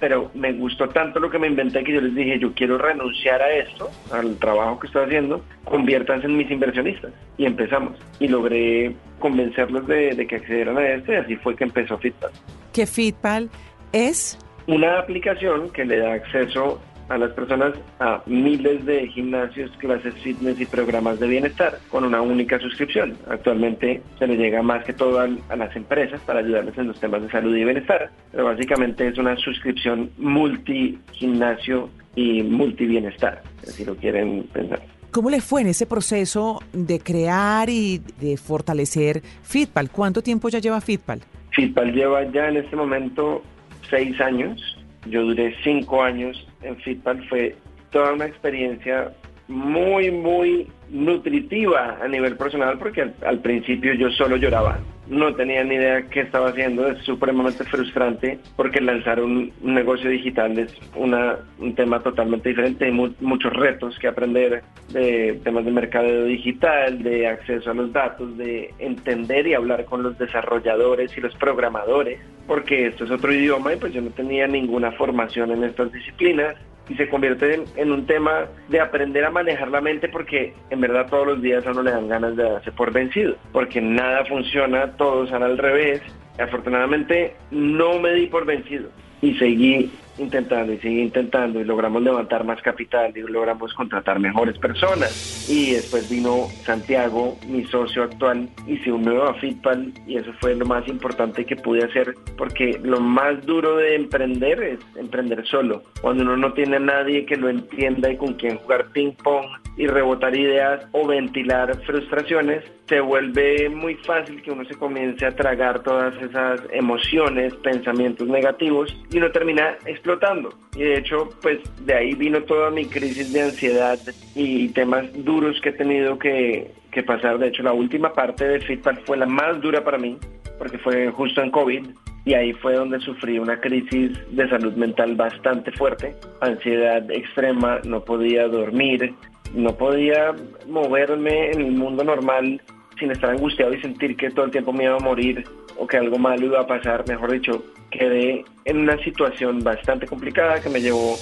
pero 0.00 0.30
me 0.34 0.52
gustó 0.54 0.88
tanto 0.88 1.20
lo 1.20 1.30
que 1.30 1.38
me 1.38 1.46
inventé 1.46 1.84
que 1.84 1.92
yo 1.92 2.00
les 2.00 2.14
dije, 2.14 2.38
yo 2.38 2.52
quiero 2.54 2.78
renunciar 2.78 3.42
a 3.42 3.52
esto, 3.52 3.90
al 4.10 4.36
trabajo 4.38 4.80
que 4.80 4.86
estoy 4.86 5.04
haciendo, 5.04 5.44
conviértanse 5.64 6.26
en 6.26 6.36
mis 6.36 6.50
inversionistas. 6.50 7.12
Y 7.36 7.44
empezamos. 7.44 7.98
Y 8.18 8.28
logré 8.28 8.96
convencerlos 9.18 9.86
de, 9.86 10.26
que 10.26 10.36
accedieran 10.36 10.78
a 10.78 10.88
esto 10.88 11.12
y 11.12 11.16
así 11.16 11.36
fue 11.36 11.54
que 11.54 11.64
empezó 11.64 11.98
Fitpal. 11.98 12.32
¿Qué 12.72 12.86
Fitpal 12.86 13.50
es? 13.92 14.38
Una 14.66 14.98
aplicación 14.98 15.70
que 15.70 15.84
le 15.84 15.98
da 15.98 16.14
acceso 16.14 16.80
a 17.10 17.18
las 17.18 17.32
personas 17.32 17.74
a 17.98 18.22
miles 18.26 18.86
de 18.86 19.08
gimnasios, 19.08 19.70
clases 19.78 20.14
fitness 20.22 20.60
y 20.60 20.64
programas 20.64 21.18
de 21.18 21.26
bienestar 21.26 21.78
con 21.90 22.04
una 22.04 22.22
única 22.22 22.58
suscripción. 22.60 23.16
Actualmente 23.28 24.00
se 24.18 24.26
le 24.28 24.36
llega 24.36 24.62
más 24.62 24.84
que 24.84 24.92
todo 24.92 25.20
a, 25.20 25.56
las 25.56 25.74
empresas 25.76 26.20
para 26.22 26.38
ayudarles 26.38 26.78
en 26.78 26.86
los 26.86 26.98
temas 27.00 27.22
de 27.22 27.30
salud 27.30 27.54
y 27.54 27.64
bienestar, 27.64 28.10
pero 28.30 28.44
básicamente 28.44 29.08
es 29.08 29.18
una 29.18 29.36
suscripción 29.36 30.10
multi 30.18 30.98
gimnasio 31.12 31.90
y 32.14 32.42
multi 32.44 32.86
bienestar, 32.86 33.42
si 33.64 33.84
lo 33.84 33.96
quieren 33.96 34.44
pensar. 34.52 34.80
¿Cómo 35.10 35.30
le 35.30 35.40
fue 35.40 35.62
en 35.62 35.66
ese 35.66 35.86
proceso 35.86 36.60
de 36.72 37.00
crear 37.00 37.68
y 37.68 38.00
de 38.20 38.36
fortalecer 38.36 39.20
Fitpal? 39.42 39.90
¿Cuánto 39.90 40.22
tiempo 40.22 40.48
ya 40.48 40.60
lleva 40.60 40.80
Fitpal? 40.80 41.20
Fitpal 41.50 41.92
lleva 41.92 42.22
ya 42.30 42.48
en 42.48 42.58
este 42.58 42.76
momento 42.76 43.42
seis 43.90 44.20
años. 44.20 44.79
Yo 45.06 45.22
duré 45.22 45.54
cinco 45.62 46.02
años 46.02 46.46
en 46.62 46.76
Fitpal. 46.76 47.26
Fue 47.28 47.56
toda 47.90 48.12
una 48.12 48.26
experiencia 48.26 49.12
muy, 49.48 50.10
muy 50.10 50.68
nutritiva 50.90 51.98
a 52.02 52.08
nivel 52.08 52.36
personal 52.36 52.78
porque 52.78 53.02
al, 53.02 53.14
al, 53.26 53.38
principio 53.40 53.94
yo 53.94 54.10
solo 54.10 54.36
lloraba. 54.36 54.78
No 55.10 55.34
tenía 55.34 55.64
ni 55.64 55.74
idea 55.74 56.02
qué 56.02 56.20
estaba 56.20 56.50
haciendo. 56.50 56.86
Es 56.86 57.02
supremamente 57.04 57.64
frustrante 57.64 58.38
porque 58.54 58.80
lanzar 58.80 59.20
un, 59.20 59.52
negocio 59.60 60.08
digital 60.08 60.56
es 60.56 60.72
una, 60.94 61.36
un 61.58 61.74
tema 61.74 61.98
totalmente 61.98 62.50
diferente. 62.50 62.84
Hay 62.84 62.92
mu 62.92 63.10
muchos 63.20 63.52
retos 63.52 63.98
que 63.98 64.06
aprender 64.06 64.62
de 64.92 65.40
temas 65.42 65.64
de 65.64 65.72
mercadeo 65.72 66.26
digital, 66.26 67.02
de 67.02 67.26
acceso 67.26 67.72
a 67.72 67.74
los 67.74 67.92
datos, 67.92 68.38
de 68.38 68.72
entender 68.78 69.48
y 69.48 69.54
hablar 69.54 69.84
con 69.84 70.04
los 70.04 70.16
desarrolladores 70.16 71.16
y 71.18 71.20
los 71.20 71.34
programadores, 71.34 72.20
porque 72.46 72.86
esto 72.86 73.04
es 73.04 73.10
otro 73.10 73.32
idioma 73.32 73.74
y 73.74 73.78
pues 73.78 73.92
yo 73.92 74.00
no 74.00 74.10
tenía 74.10 74.46
ninguna 74.46 74.92
formación 74.92 75.50
en 75.50 75.64
estas 75.64 75.92
disciplinas 75.92 76.54
y 76.90 76.96
se 76.96 77.08
convierte 77.08 77.62
en, 77.76 77.92
un 77.92 78.04
tema 78.04 78.46
de 78.68 78.80
aprender 78.80 79.24
a 79.24 79.30
manejar 79.30 79.68
la 79.68 79.80
mente 79.80 80.08
porque 80.08 80.52
en 80.70 80.80
verdad 80.80 81.06
todos 81.08 81.24
los 81.24 81.40
días 81.40 81.64
a 81.64 81.70
uno 81.70 81.84
le 81.84 81.92
dan 81.92 82.08
ganas 82.08 82.36
de 82.36 82.42
darse 82.42 82.72
por 82.72 82.92
vencido, 82.92 83.36
porque 83.52 83.80
nada 83.80 84.24
funciona, 84.24 84.90
todos 84.96 85.30
sale 85.30 85.44
al 85.44 85.56
revés. 85.56 86.02
Afortunadamente 86.38 87.36
no 87.52 88.00
me 88.00 88.12
di 88.14 88.26
por 88.26 88.44
vencido 88.44 88.90
y 89.22 89.34
seguí 89.34 89.92
intentando 90.20 90.72
y 90.72 90.78
seguí 90.78 91.00
intentando 91.00 91.60
y 91.60 91.64
logramos 91.64 92.02
levantar 92.02 92.44
más 92.44 92.60
capital 92.62 93.12
y 93.16 93.20
logramos 93.20 93.72
contratar 93.74 94.18
mejores 94.18 94.58
personas. 94.58 95.48
Y 95.48 95.72
después 95.72 96.08
vino 96.08 96.48
Santiago, 96.64 97.38
mi 97.48 97.64
socio 97.64 98.04
actual, 98.04 98.48
se 98.82 98.92
unió 98.92 99.24
a 99.24 99.34
Fitpal 99.34 99.92
y 100.06 100.16
eso 100.16 100.32
fue 100.40 100.54
lo 100.54 100.66
más 100.66 100.86
importante 100.88 101.44
que 101.44 101.56
pude 101.56 101.84
hacer 101.84 102.14
porque 102.36 102.78
lo 102.82 103.00
más 103.00 103.44
duro 103.44 103.76
de 103.76 103.94
emprender 103.94 104.62
es 104.62 104.78
emprender 104.96 105.46
solo. 105.46 105.82
Cuando 106.00 106.22
uno 106.22 106.36
no 106.36 106.52
tiene 106.52 106.76
a 106.76 106.80
nadie 106.80 107.26
que 107.26 107.36
lo 107.36 107.48
entienda 107.48 108.10
y 108.10 108.16
con 108.16 108.34
quien 108.34 108.58
jugar 108.58 108.90
ping 108.92 109.12
pong 109.12 109.46
y 109.76 109.86
rebotar 109.86 110.36
ideas 110.36 110.86
o 110.92 111.06
ventilar 111.06 111.76
frustraciones, 111.82 112.64
se 112.86 113.00
vuelve 113.00 113.68
muy 113.68 113.94
fácil 113.94 114.42
que 114.42 114.50
uno 114.50 114.64
se 114.64 114.74
comience 114.74 115.24
a 115.24 115.30
tragar 115.30 115.80
todas 115.82 116.12
esas 116.20 116.60
emociones, 116.72 117.54
pensamientos 117.54 118.26
negativos 118.26 118.94
y 119.10 119.18
uno 119.18 119.30
termina 119.30 119.76
explotando. 120.10 120.50
Y 120.74 120.80
de 120.80 120.98
hecho, 120.98 121.28
pues 121.42 121.58
de 121.84 121.94
ahí 121.94 122.14
vino 122.14 122.42
toda 122.42 122.70
mi 122.70 122.86
crisis 122.86 123.32
de 123.32 123.42
ansiedad 123.42 123.98
y 124.34 124.68
temas 124.68 125.06
duros 125.24 125.60
que 125.60 125.70
he 125.70 125.72
tenido 125.72 126.18
que, 126.18 126.70
que 126.90 127.02
pasar. 127.02 127.38
De 127.38 127.48
hecho, 127.48 127.62
la 127.62 127.72
última 127.72 128.12
parte 128.12 128.46
de 128.46 128.60
Feedback 128.60 129.04
fue 129.04 129.16
la 129.16 129.26
más 129.26 129.60
dura 129.60 129.84
para 129.84 129.98
mí 129.98 130.16
porque 130.58 130.78
fue 130.78 131.10
justo 131.10 131.42
en 131.42 131.50
COVID 131.50 131.86
y 132.26 132.34
ahí 132.34 132.52
fue 132.52 132.74
donde 132.74 133.00
sufrí 133.00 133.38
una 133.38 133.58
crisis 133.60 134.12
de 134.30 134.48
salud 134.48 134.74
mental 134.74 135.14
bastante 135.16 135.72
fuerte, 135.72 136.14
ansiedad 136.42 137.10
extrema, 137.10 137.80
no 137.84 138.04
podía 138.04 138.46
dormir, 138.46 139.14
no 139.54 139.74
podía 139.74 140.34
moverme 140.68 141.50
en 141.52 141.60
el 141.62 141.72
mundo 141.72 142.04
normal 142.04 142.60
sin 142.98 143.10
estar 143.10 143.30
angustiado 143.30 143.72
y 143.72 143.80
sentir 143.80 144.16
que 144.16 144.30
todo 144.30 144.44
el 144.44 144.50
tiempo 144.50 144.72
me 144.72 144.84
iba 144.84 144.96
a 144.96 145.00
morir 145.00 145.44
o 145.78 145.86
que 145.86 145.96
algo 145.96 146.18
malo 146.18 146.44
iba 146.44 146.60
a 146.60 146.66
pasar, 146.66 147.08
mejor 147.08 147.32
dicho, 147.32 147.64
quedé 147.90 148.44
en 148.64 148.78
una 148.78 148.96
situación 149.02 149.62
bastante 149.62 150.06
complicada 150.06 150.60
que 150.60 150.68
me 150.68 150.80
llevó 150.80 151.16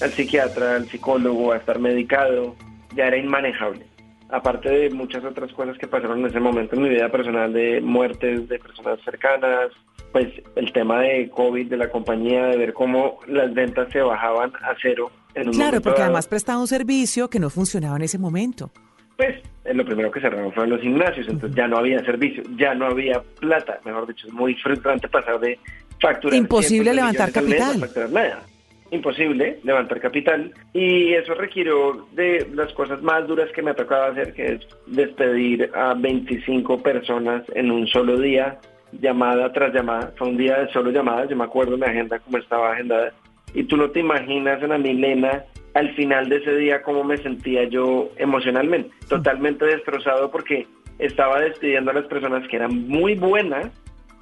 al 0.00 0.10
psiquiatra, 0.10 0.76
al 0.76 0.88
psicólogo, 0.88 1.52
a 1.52 1.58
estar 1.58 1.78
medicado, 1.78 2.56
ya 2.94 3.06
era 3.06 3.16
inmanejable. 3.16 3.86
Aparte 4.30 4.68
de 4.68 4.90
muchas 4.90 5.24
otras 5.24 5.52
cosas 5.52 5.78
que 5.78 5.86
pasaron 5.86 6.20
en 6.20 6.26
ese 6.26 6.40
momento 6.40 6.74
en 6.74 6.82
mi 6.82 6.88
vida 6.88 7.08
personal, 7.10 7.52
de 7.52 7.80
muertes 7.80 8.48
de 8.48 8.58
personas 8.58 8.98
cercanas, 9.04 9.70
pues 10.12 10.28
el 10.56 10.72
tema 10.72 11.00
de 11.00 11.28
COVID 11.28 11.68
de 11.68 11.76
la 11.76 11.90
compañía, 11.90 12.46
de 12.46 12.56
ver 12.56 12.72
cómo 12.72 13.18
las 13.26 13.52
ventas 13.52 13.92
se 13.92 14.00
bajaban 14.00 14.52
a 14.62 14.74
cero. 14.80 15.10
En 15.34 15.48
un 15.48 15.54
claro, 15.54 15.80
porque 15.80 15.98
dado. 15.98 16.04
además 16.04 16.28
prestaba 16.28 16.60
un 16.60 16.68
servicio 16.68 17.28
que 17.28 17.38
no 17.38 17.50
funcionaba 17.50 17.96
en 17.96 18.02
ese 18.02 18.18
momento. 18.18 18.70
Pues 19.16 19.42
lo 19.64 19.84
primero 19.84 20.10
que 20.10 20.20
cerraron 20.20 20.52
fueron 20.52 20.70
los 20.70 20.80
gimnasios, 20.80 21.26
entonces 21.28 21.50
uh 21.50 21.52
-huh. 21.52 21.56
ya 21.56 21.68
no 21.68 21.78
había 21.78 22.04
servicio, 22.04 22.42
ya 22.56 22.74
no 22.74 22.86
había 22.86 23.22
plata, 23.40 23.80
mejor 23.84 24.06
dicho, 24.06 24.26
es 24.26 24.32
muy 24.32 24.54
frustrante 24.56 25.08
pasar 25.08 25.40
de 25.40 25.58
facturar. 26.06 26.36
Imposible 26.36 26.94
levantar 26.94 27.32
capital. 27.32 27.90
nada. 28.10 28.42
Imposible 28.90 29.58
levantar 29.64 30.00
capital 30.00 30.52
y 30.72 31.14
eso 31.14 31.34
requirió 31.34 32.06
de 32.12 32.48
las 32.54 32.72
cosas 32.74 33.02
más 33.02 33.26
duras 33.26 33.50
que 33.52 33.62
me 33.62 33.72
ha 33.72 33.74
tocado 33.74 34.12
hacer, 34.12 34.34
que 34.34 34.54
es 34.54 34.60
despedir 34.86 35.70
a 35.74 35.94
25 35.94 36.82
personas 36.82 37.42
en 37.54 37.70
un 37.70 37.88
solo 37.88 38.18
día, 38.18 38.58
llamada 39.00 39.52
tras 39.52 39.72
llamada. 39.74 40.12
Fue 40.16 40.28
un 40.28 40.36
día 40.36 40.60
de 40.60 40.72
solo 40.72 40.90
llamadas, 40.90 41.28
yo 41.28 41.36
me 41.36 41.44
acuerdo 41.44 41.76
mi 41.76 41.86
agenda 41.86 42.18
como 42.20 42.38
estaba 42.38 42.72
agendada. 42.72 43.12
Y 43.52 43.64
tú 43.64 43.76
no 43.76 43.90
te 43.90 44.00
imaginas, 44.00 44.62
Ana 44.62 44.78
Milena, 44.78 45.44
al 45.74 45.92
final 45.94 46.28
de 46.28 46.36
ese 46.36 46.56
día 46.56 46.82
cómo 46.82 47.02
me 47.04 47.16
sentía 47.18 47.64
yo 47.64 48.10
emocionalmente, 48.16 48.90
totalmente 49.08 49.64
destrozado 49.64 50.30
porque 50.30 50.66
estaba 50.98 51.40
despidiendo 51.40 51.90
a 51.90 51.94
las 51.94 52.06
personas 52.06 52.46
que 52.48 52.56
eran 52.56 52.86
muy 52.86 53.14
buenas, 53.14 53.70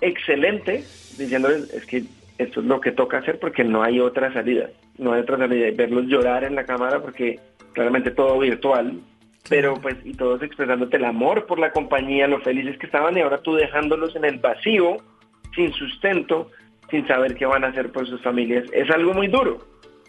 excelentes, 0.03 1.17
diciéndoles, 1.17 1.73
es 1.73 1.87
que 1.87 2.05
esto 2.37 2.61
es 2.61 2.67
lo 2.67 2.81
que 2.81 2.93
toca 2.93 3.19
hacer 3.19 3.38
porque 3.38 3.65
no 3.65 3.83
hay 3.83 4.01
otra 4.01 4.33
salida, 4.33 4.69
no 4.99 5.12
hay 5.12 5.23
otra 5.23 5.38
salida. 5.38 5.69
Y 5.69 5.71
verlos 5.71 6.07
llorar 6.07 6.45
en 6.45 6.55
la 6.55 6.65
cámara 6.65 7.01
porque 7.01 7.38
claramente 7.73 8.11
todo 8.11 8.38
virtual, 8.38 9.01
pero 9.49 9.75
pues 9.81 9.97
y 10.05 10.15
todos 10.15 10.43
expresándote 10.43 10.97
el 10.97 11.05
amor 11.05 11.47
por 11.47 11.59
la 11.59 11.73
compañía, 11.73 12.27
lo 12.27 12.41
felices 12.41 12.77
que 12.79 12.87
estaban 12.87 13.17
y 13.17 13.21
ahora 13.21 13.38
tú 13.38 13.55
dejándolos 13.55 14.15
en 14.17 14.25
el 14.25 14.38
vacío, 14.38 14.99
sin 15.55 15.73
sustento, 15.73 16.51
sin 16.91 17.07
saber 17.07 17.35
qué 17.35 17.47
van 17.47 17.65
a 17.65 17.69
hacer 17.69 17.91
por 17.91 18.07
sus 18.07 18.21
familias, 18.23 18.65
es 18.73 18.91
algo 18.91 19.15
muy 19.15 19.29
duro. 19.29 19.59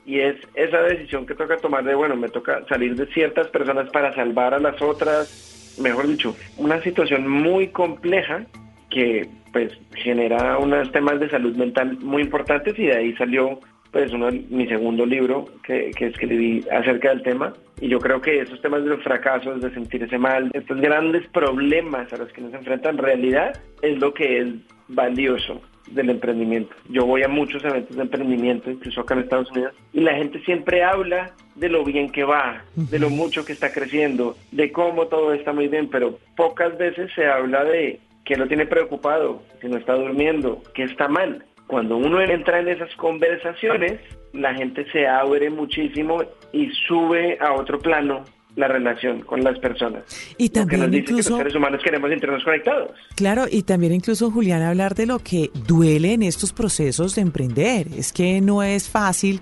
Y 0.05 0.19
es 0.19 0.35
esa 0.55 0.81
decisión 0.81 1.25
que 1.25 1.33
toca 1.33 1.55
tomar 1.57 1.85
de, 1.85 1.95
bueno, 1.95 2.17
me 2.17 2.27
toca 2.27 2.65
salir 2.67 2.95
de 2.95 3.05
ciertas 3.13 3.47
personas 3.47 3.89
para 3.89 4.13
salvar 4.13 4.53
a 4.53 4.59
las 4.59 4.81
otras, 4.81 5.77
mejor 5.81 6.07
dicho, 6.07 6.35
una 6.57 6.81
situación 6.81 7.27
muy 7.27 7.69
compleja 7.69 8.45
que 8.89 9.29
pues 9.53 9.71
genera 9.95 10.57
unos 10.57 10.91
temas 10.91 11.19
de 11.19 11.29
salud 11.29 11.55
mental 11.55 11.97
muy 12.01 12.23
importantes 12.23 12.77
y 12.77 12.87
de 12.87 12.97
ahí 12.97 13.15
salió 13.15 13.59
pues 13.91 14.11
uno, 14.11 14.29
mi 14.49 14.67
segundo 14.67 15.05
libro 15.05 15.45
que, 15.63 15.91
que 15.95 16.07
escribí 16.07 16.65
acerca 16.71 17.09
del 17.09 17.21
tema 17.21 17.53
y 17.79 17.87
yo 17.87 17.99
creo 17.99 18.19
que 18.19 18.41
esos 18.41 18.59
temas 18.61 18.83
de 18.83 18.89
los 18.89 19.03
fracasos, 19.03 19.61
de 19.61 19.71
sentirse 19.71 20.17
mal, 20.17 20.49
estos 20.53 20.81
grandes 20.81 21.27
problemas 21.27 22.11
a 22.11 22.17
los 22.17 22.31
que 22.33 22.41
nos 22.41 22.53
enfrentan 22.53 22.95
en 22.95 23.03
realidad 23.03 23.61
es 23.81 23.99
lo 23.99 24.13
que 24.13 24.39
es 24.39 24.47
valioso 24.87 25.61
del 25.91 26.09
emprendimiento. 26.09 26.73
Yo 26.89 27.05
voy 27.05 27.23
a 27.23 27.27
muchos 27.27 27.63
eventos 27.63 27.95
de 27.95 28.03
emprendimiento, 28.03 28.71
incluso 28.71 29.01
acá 29.01 29.13
en 29.13 29.21
Estados 29.21 29.51
Unidos, 29.51 29.73
y 29.91 30.01
la 30.01 30.15
gente 30.15 30.41
siempre 30.43 30.83
habla 30.83 31.33
de 31.55 31.69
lo 31.69 31.83
bien 31.83 32.09
que 32.09 32.23
va, 32.23 32.63
de 32.75 32.99
lo 32.99 33.09
mucho 33.09 33.45
que 33.45 33.53
está 33.53 33.71
creciendo, 33.71 34.35
de 34.51 34.71
cómo 34.71 35.07
todo 35.07 35.33
está 35.33 35.53
muy 35.53 35.67
bien, 35.67 35.89
pero 35.89 36.17
pocas 36.35 36.77
veces 36.77 37.11
se 37.13 37.25
habla 37.25 37.63
de 37.63 37.99
que 38.25 38.35
lo 38.35 38.47
tiene 38.47 38.65
preocupado, 38.65 39.41
que 39.59 39.67
no 39.67 39.77
está 39.77 39.95
durmiendo, 39.95 40.61
que 40.73 40.83
está 40.83 41.07
mal. 41.07 41.45
Cuando 41.67 41.97
uno 41.97 42.21
entra 42.21 42.59
en 42.59 42.69
esas 42.69 42.93
conversaciones, 42.95 43.99
la 44.33 44.53
gente 44.53 44.85
se 44.91 45.07
abre 45.07 45.49
muchísimo 45.49 46.23
y 46.51 46.69
sube 46.87 47.37
a 47.39 47.53
otro 47.53 47.79
plano 47.79 48.23
la 48.55 48.67
relación 48.67 49.21
con 49.21 49.43
las 49.43 49.57
personas. 49.59 50.03
Y 50.37 50.49
también 50.49 50.81
Lo 50.81 50.85
que 50.85 50.91
nos 50.91 51.01
dice 51.01 51.11
incluso 51.11 51.29
que 51.29 51.31
los 51.31 51.39
seres 51.39 51.55
humanos 51.55 51.81
queremos 51.83 52.09
sentirnos 52.09 52.43
conectados. 52.43 52.91
Claro, 53.15 53.45
y 53.49 53.63
también 53.63 53.93
incluso 53.93 54.29
Julián 54.29 54.61
hablar 54.61 54.95
de 54.95 55.05
lo 55.05 55.19
que 55.19 55.49
duele 55.67 56.13
en 56.13 56.23
estos 56.23 56.53
procesos 56.53 57.15
de 57.15 57.21
emprender. 57.21 57.87
Es 57.97 58.13
que 58.13 58.41
no 58.41 58.61
es 58.61 58.89
fácil 58.89 59.41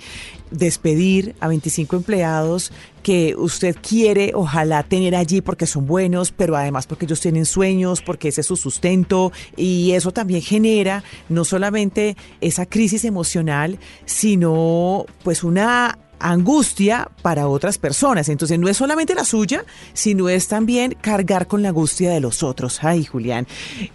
despedir 0.49 1.35
a 1.39 1.47
25 1.47 1.95
empleados 1.95 2.71
que 3.03 3.35
usted 3.35 3.75
quiere, 3.81 4.31
ojalá 4.33 4.83
tener 4.83 5.15
allí 5.15 5.41
porque 5.41 5.65
son 5.65 5.87
buenos, 5.87 6.31
pero 6.31 6.55
además 6.55 6.87
porque 6.87 7.05
ellos 7.05 7.21
tienen 7.21 7.45
sueños, 7.45 8.01
porque 8.01 8.27
ese 8.27 8.41
es 8.41 8.47
su 8.47 8.55
sustento 8.55 9.31
y 9.55 9.91
eso 9.91 10.11
también 10.11 10.41
genera 10.41 11.03
no 11.29 11.43
solamente 11.45 12.15
esa 12.41 12.65
crisis 12.65 13.05
emocional, 13.05 13.79
sino 14.05 15.05
pues 15.23 15.43
una 15.43 15.97
angustia 16.29 17.09
para 17.21 17.47
otras 17.47 17.77
personas. 17.77 18.29
Entonces 18.29 18.59
no 18.59 18.67
es 18.67 18.77
solamente 18.77 19.15
la 19.15 19.23
suya, 19.23 19.63
sino 19.93 20.29
es 20.29 20.47
también 20.47 20.95
cargar 20.99 21.47
con 21.47 21.61
la 21.61 21.69
angustia 21.69 22.11
de 22.11 22.19
los 22.19 22.43
otros. 22.43 22.83
Ay, 22.83 23.05
Julián, 23.05 23.47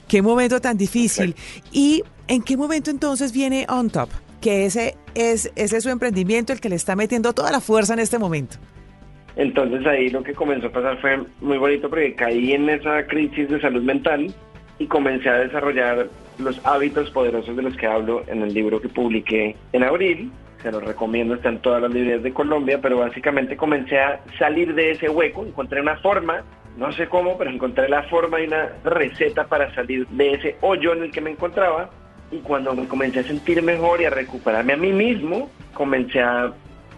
qué 0.08 0.22
momento 0.22 0.60
tan 0.60 0.76
difícil. 0.76 1.34
¿Y 1.72 2.02
en 2.28 2.42
qué 2.42 2.56
momento 2.56 2.90
entonces 2.90 3.32
viene 3.32 3.66
On 3.68 3.90
Top? 3.90 4.10
Que 4.40 4.66
ese 4.66 4.96
es, 5.14 5.50
ese 5.56 5.76
es 5.78 5.82
su 5.82 5.90
emprendimiento 5.90 6.52
el 6.52 6.60
que 6.60 6.68
le 6.68 6.76
está 6.76 6.96
metiendo 6.96 7.32
toda 7.32 7.50
la 7.50 7.60
fuerza 7.60 7.94
en 7.94 8.00
este 8.00 8.18
momento. 8.18 8.56
Entonces 9.36 9.86
ahí 9.86 10.08
lo 10.08 10.22
que 10.22 10.32
comenzó 10.32 10.68
a 10.68 10.72
pasar 10.72 11.00
fue 11.00 11.18
muy 11.40 11.58
bonito 11.58 11.90
porque 11.90 12.14
caí 12.14 12.52
en 12.52 12.68
esa 12.70 13.06
crisis 13.06 13.48
de 13.50 13.60
salud 13.60 13.82
mental 13.82 14.34
y 14.78 14.86
comencé 14.86 15.28
a 15.28 15.34
desarrollar 15.34 16.08
los 16.38 16.60
hábitos 16.64 17.10
poderosos 17.10 17.56
de 17.56 17.62
los 17.62 17.76
que 17.76 17.86
hablo 17.86 18.22
en 18.26 18.42
el 18.42 18.52
libro 18.52 18.80
que 18.80 18.88
publiqué 18.88 19.56
en 19.72 19.82
abril, 19.82 20.30
se 20.66 20.72
los 20.72 20.82
recomiendo, 20.82 21.34
está 21.34 21.48
en 21.48 21.60
todas 21.60 21.80
las 21.80 21.92
librerías 21.92 22.24
de 22.24 22.32
Colombia, 22.32 22.80
pero 22.82 22.98
básicamente 22.98 23.56
comencé 23.56 24.00
a 24.00 24.20
salir 24.36 24.74
de 24.74 24.90
ese 24.90 25.08
hueco, 25.08 25.46
encontré 25.46 25.80
una 25.80 25.96
forma, 25.98 26.42
no 26.76 26.90
sé 26.90 27.06
cómo, 27.06 27.38
pero 27.38 27.50
encontré 27.50 27.88
la 27.88 28.02
forma 28.02 28.40
y 28.40 28.48
una 28.48 28.70
receta 28.82 29.46
para 29.46 29.72
salir 29.76 30.08
de 30.08 30.32
ese 30.32 30.56
hoyo 30.62 30.92
en 30.92 31.04
el 31.04 31.12
que 31.12 31.20
me 31.20 31.30
encontraba 31.30 31.90
y 32.32 32.38
cuando 32.38 32.74
me 32.74 32.88
comencé 32.88 33.20
a 33.20 33.22
sentir 33.22 33.62
mejor 33.62 34.00
y 34.00 34.06
a 34.06 34.10
recuperarme 34.10 34.72
a 34.72 34.76
mí 34.76 34.92
mismo, 34.92 35.50
comencé 35.72 36.20
a 36.20 36.52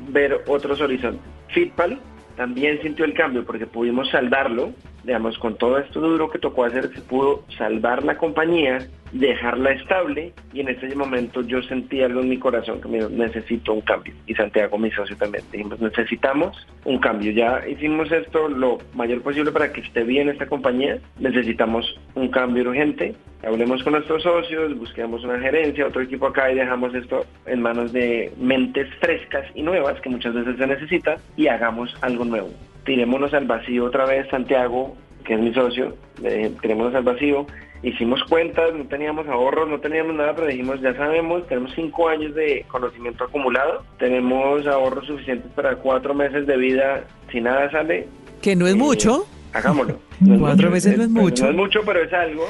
ver 0.09 0.43
otros 0.47 0.81
horizontes. 0.81 1.21
Fitpal 1.49 2.01
también 2.37 2.81
sintió 2.81 3.05
el 3.05 3.13
cambio 3.13 3.45
porque 3.45 3.67
pudimos 3.67 4.09
salvarlo, 4.09 4.73
digamos, 5.09 5.39
con 5.39 5.57
todo 5.57 5.79
esto 5.79 6.01
duro 6.01 6.29
que 6.29 6.39
tocó 6.39 6.65
hacer, 6.65 6.93
se 6.95 7.01
pudo 7.01 7.43
salvar 7.57 8.05
la 8.05 8.19
compañía, 8.19 8.87
dejarla 9.13 9.71
estable 9.71 10.35
y 10.53 10.61
en 10.61 10.69
ese 10.69 10.95
momento 10.95 11.41
yo 11.41 11.63
sentí 11.63 12.03
algo 12.03 12.21
en 12.21 12.29
mi 12.29 12.39
corazón 12.39 12.79
que 12.79 12.89
me 12.89 12.99
dijo, 12.99 13.09
necesito 13.09 13.73
un 13.73 13.81
cambio. 13.81 14.13
Y 14.27 14.35
Santiago, 14.35 14.77
mi 14.77 14.91
socio, 14.91 15.17
también 15.17 15.43
dijimos, 15.51 15.81
necesitamos 15.81 16.67
un 16.85 16.99
cambio. 16.99 17.33
Ya 17.33 17.67
hicimos 17.67 18.13
esto 18.13 18.51
lo 18.51 18.77
mayor 18.93 19.23
posible 19.23 19.51
para 19.51 19.73
que 19.73 19.81
esté 19.81 20.05
bien 20.05 20.29
esta 20.29 20.47
compañía, 20.47 20.99
necesitamos 21.19 21.99
un 22.15 22.29
cambio 22.29 22.65
urgente. 22.69 23.15
Hablemos 23.43 23.83
con 23.83 23.95
nuestros 23.95 24.23
socios, 24.23 24.79
busquemos 24.79 25.25
una 25.25 25.39
gerencia, 25.39 25.87
otro 25.87 26.03
equipo 26.03 26.27
acá 26.27 26.53
y 26.53 26.57
dejamos 26.57 26.95
esto 26.95 27.25
en 27.47 27.63
manos 27.63 27.95
de 27.95 28.31
mentes 28.39 28.93
frescas 29.01 29.47
y 29.55 29.63
nuevas 29.63 29.99
que 30.03 30.11
muchas 30.11 30.35
veces 30.35 30.59
se 30.59 30.67
necesita 30.67 31.17
y 31.35 31.47
hagamos 31.47 31.97
algo 32.03 32.27
nuevo. 32.27 32.51
Tirémonos 32.89 33.35
al 33.35 33.47
vacío 33.47 33.85
otra 33.85 34.07
vez, 34.07 34.27
Santiago, 34.31 34.97
que 35.25 35.35
es 35.35 35.41
mi 35.41 35.53
socio, 35.53 35.95
eh, 36.25 36.51
tirémonos 36.63 36.95
al 36.95 37.05
vacío 37.05 37.47
hicimos 37.83 38.23
cuentas, 38.25 38.75
no 38.75 38.87
teníamos 38.87 39.27
ahorros, 39.29 39.69
no 39.69 39.79
teníamos 39.81 40.15
nada, 40.15 40.35
pero 40.35 40.49
dijimos, 40.49 40.81
ya 40.81 40.95
sabemos, 40.95 41.47
tenemos 41.47 41.73
cinco 41.75 42.09
años 42.09 42.35
de 42.35 42.65
conocimiento 42.69 43.25
acumulado, 43.25 43.85
tenemos 43.99 44.67
ahorros 44.67 45.07
suficientes 45.07 45.51
para 45.53 45.77
cuatro 45.77 46.15
meses 46.15 46.47
de 46.47 46.57
vida, 46.57 47.05
si 47.31 47.41
nada 47.41 47.71
sale. 47.71 48.09
Que 48.43 48.57
no 48.57 48.67
es 48.67 48.75
eh, 48.75 48.79
mucho. 48.79 49.27
Hagámoslo. 49.53 49.99
Cuatro 50.39 50.71
meses 50.71 50.97
no 50.97 51.05
es 51.05 51.11
mucho. 51.11 51.45
No 51.45 51.51
es 51.51 51.57
mucho, 51.57 51.81
pero 51.85 52.03
es 52.03 52.13
algo. 52.13 52.45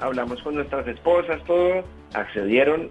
Hablamos 0.00 0.40
con 0.42 0.54
nuestras 0.54 0.86
esposas, 0.86 1.42
todo, 1.44 1.84
accedieron 2.14 2.88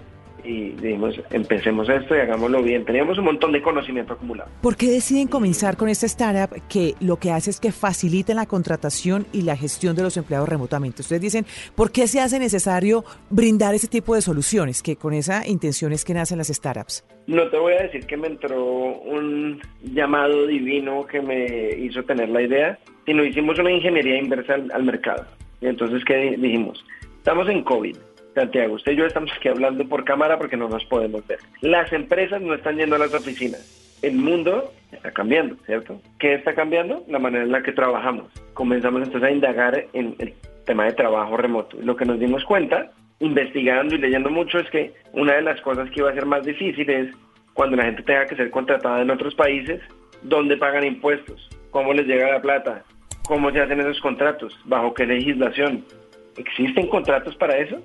y 0.47 0.69
dijimos, 0.71 1.19
empecemos 1.29 1.89
esto 1.89 2.15
y 2.15 2.19
hagámoslo 2.19 2.63
bien. 2.63 2.85
Teníamos 2.85 3.17
un 3.17 3.25
montón 3.25 3.51
de 3.51 3.61
conocimiento 3.61 4.13
acumulado. 4.13 4.49
¿Por 4.61 4.77
qué 4.77 4.87
deciden 4.89 5.27
comenzar 5.27 5.75
con 5.75 5.89
esta 5.89 6.05
startup 6.05 6.61
que 6.69 6.93
lo 7.01 7.17
que 7.17 7.31
hace 7.31 7.49
es 7.49 7.59
que 7.59 7.73
facilita 7.73 8.33
la 8.33 8.45
contratación 8.45 9.25
y 9.33 9.41
la 9.41 9.57
gestión 9.57 9.95
de 9.95 10.03
los 10.03 10.15
empleados 10.15 10.47
remotamente? 10.47 11.01
Ustedes 11.01 11.21
dicen, 11.21 11.45
¿por 11.75 11.91
qué 11.91 12.07
se 12.07 12.21
hace 12.21 12.39
necesario 12.39 13.03
brindar 13.29 13.75
ese 13.75 13.87
tipo 13.87 14.15
de 14.15 14.21
soluciones? 14.21 14.81
Que 14.81 14.95
con 14.95 15.13
esa 15.13 15.45
intención 15.45 15.91
es 15.91 16.05
que 16.05 16.13
nacen 16.13 16.37
las 16.37 16.47
startups. 16.47 17.05
No 17.27 17.49
te 17.49 17.57
voy 17.57 17.73
a 17.73 17.83
decir 17.83 18.05
que 18.05 18.15
me 18.15 18.27
entró 18.27 18.63
un 18.63 19.61
llamado 19.83 20.47
divino 20.47 21.05
que 21.05 21.21
me 21.21 21.75
hizo 21.77 22.03
tener 22.03 22.29
la 22.29 22.41
idea, 22.41 22.79
sino 23.05 23.25
hicimos 23.25 23.59
una 23.59 23.71
ingeniería 23.71 24.17
inversa 24.17 24.53
al, 24.53 24.71
al 24.71 24.83
mercado. 24.83 25.25
Y 25.59 25.65
entonces, 25.67 26.05
¿qué 26.05 26.35
dijimos? 26.37 26.85
Estamos 27.17 27.49
en 27.49 27.63
COVID 27.63 27.97
Santiago, 28.37 28.75
usted 28.75 28.91
y 28.91 28.97
yo 28.97 29.05
estamos 29.07 29.31
aquí 29.35 29.47
hablando 29.47 29.83
por 29.89 30.05
cámara 30.05 30.37
porque 30.37 30.57
no 30.57 30.69
nos 30.69 30.85
podemos 30.85 31.25
ver. 31.25 31.39
Las 31.61 31.91
empresas 31.91 32.39
no 32.39 32.53
están 32.53 32.77
yendo 32.77 32.95
a 32.95 32.99
las 32.99 33.11
oficinas. 33.11 33.97
El 34.03 34.13
mundo 34.13 34.71
está 34.91 35.11
cambiando, 35.11 35.55
¿cierto? 35.65 35.99
¿Qué 36.19 36.35
está 36.35 36.53
cambiando? 36.53 37.03
La 37.07 37.17
manera 37.17 37.45
en 37.45 37.51
la 37.51 37.63
que 37.63 37.71
trabajamos. 37.71 38.31
Comenzamos 38.53 39.01
entonces 39.01 39.27
a 39.27 39.31
indagar 39.31 39.85
en 39.93 40.15
el 40.19 40.35
tema 40.67 40.85
de 40.85 40.93
trabajo 40.93 41.35
remoto. 41.35 41.77
Lo 41.81 41.95
que 41.95 42.05
nos 42.05 42.19
dimos 42.19 42.45
cuenta, 42.45 42.91
investigando 43.19 43.95
y 43.95 43.97
leyendo 43.97 44.29
mucho, 44.29 44.59
es 44.59 44.69
que 44.69 44.93
una 45.13 45.33
de 45.33 45.41
las 45.41 45.59
cosas 45.61 45.89
que 45.89 46.01
iba 46.01 46.11
a 46.11 46.13
ser 46.13 46.27
más 46.27 46.45
difícil 46.45 46.87
es 46.91 47.07
cuando 47.55 47.75
la 47.75 47.85
gente 47.85 48.03
tenga 48.03 48.27
que 48.27 48.35
ser 48.35 48.51
contratada 48.51 49.01
en 49.01 49.09
otros 49.09 49.33
países, 49.33 49.81
dónde 50.21 50.57
pagan 50.57 50.85
impuestos, 50.85 51.49
cómo 51.71 51.91
les 51.91 52.05
llega 52.05 52.33
la 52.33 52.41
plata, 52.41 52.83
cómo 53.27 53.49
se 53.49 53.61
hacen 53.61 53.79
esos 53.79 53.99
contratos, 53.99 54.55
bajo 54.65 54.93
qué 54.93 55.07
legislación. 55.07 55.83
¿Existen 56.37 56.87
contratos 56.87 57.35
para 57.35 57.57
eso? 57.57 57.81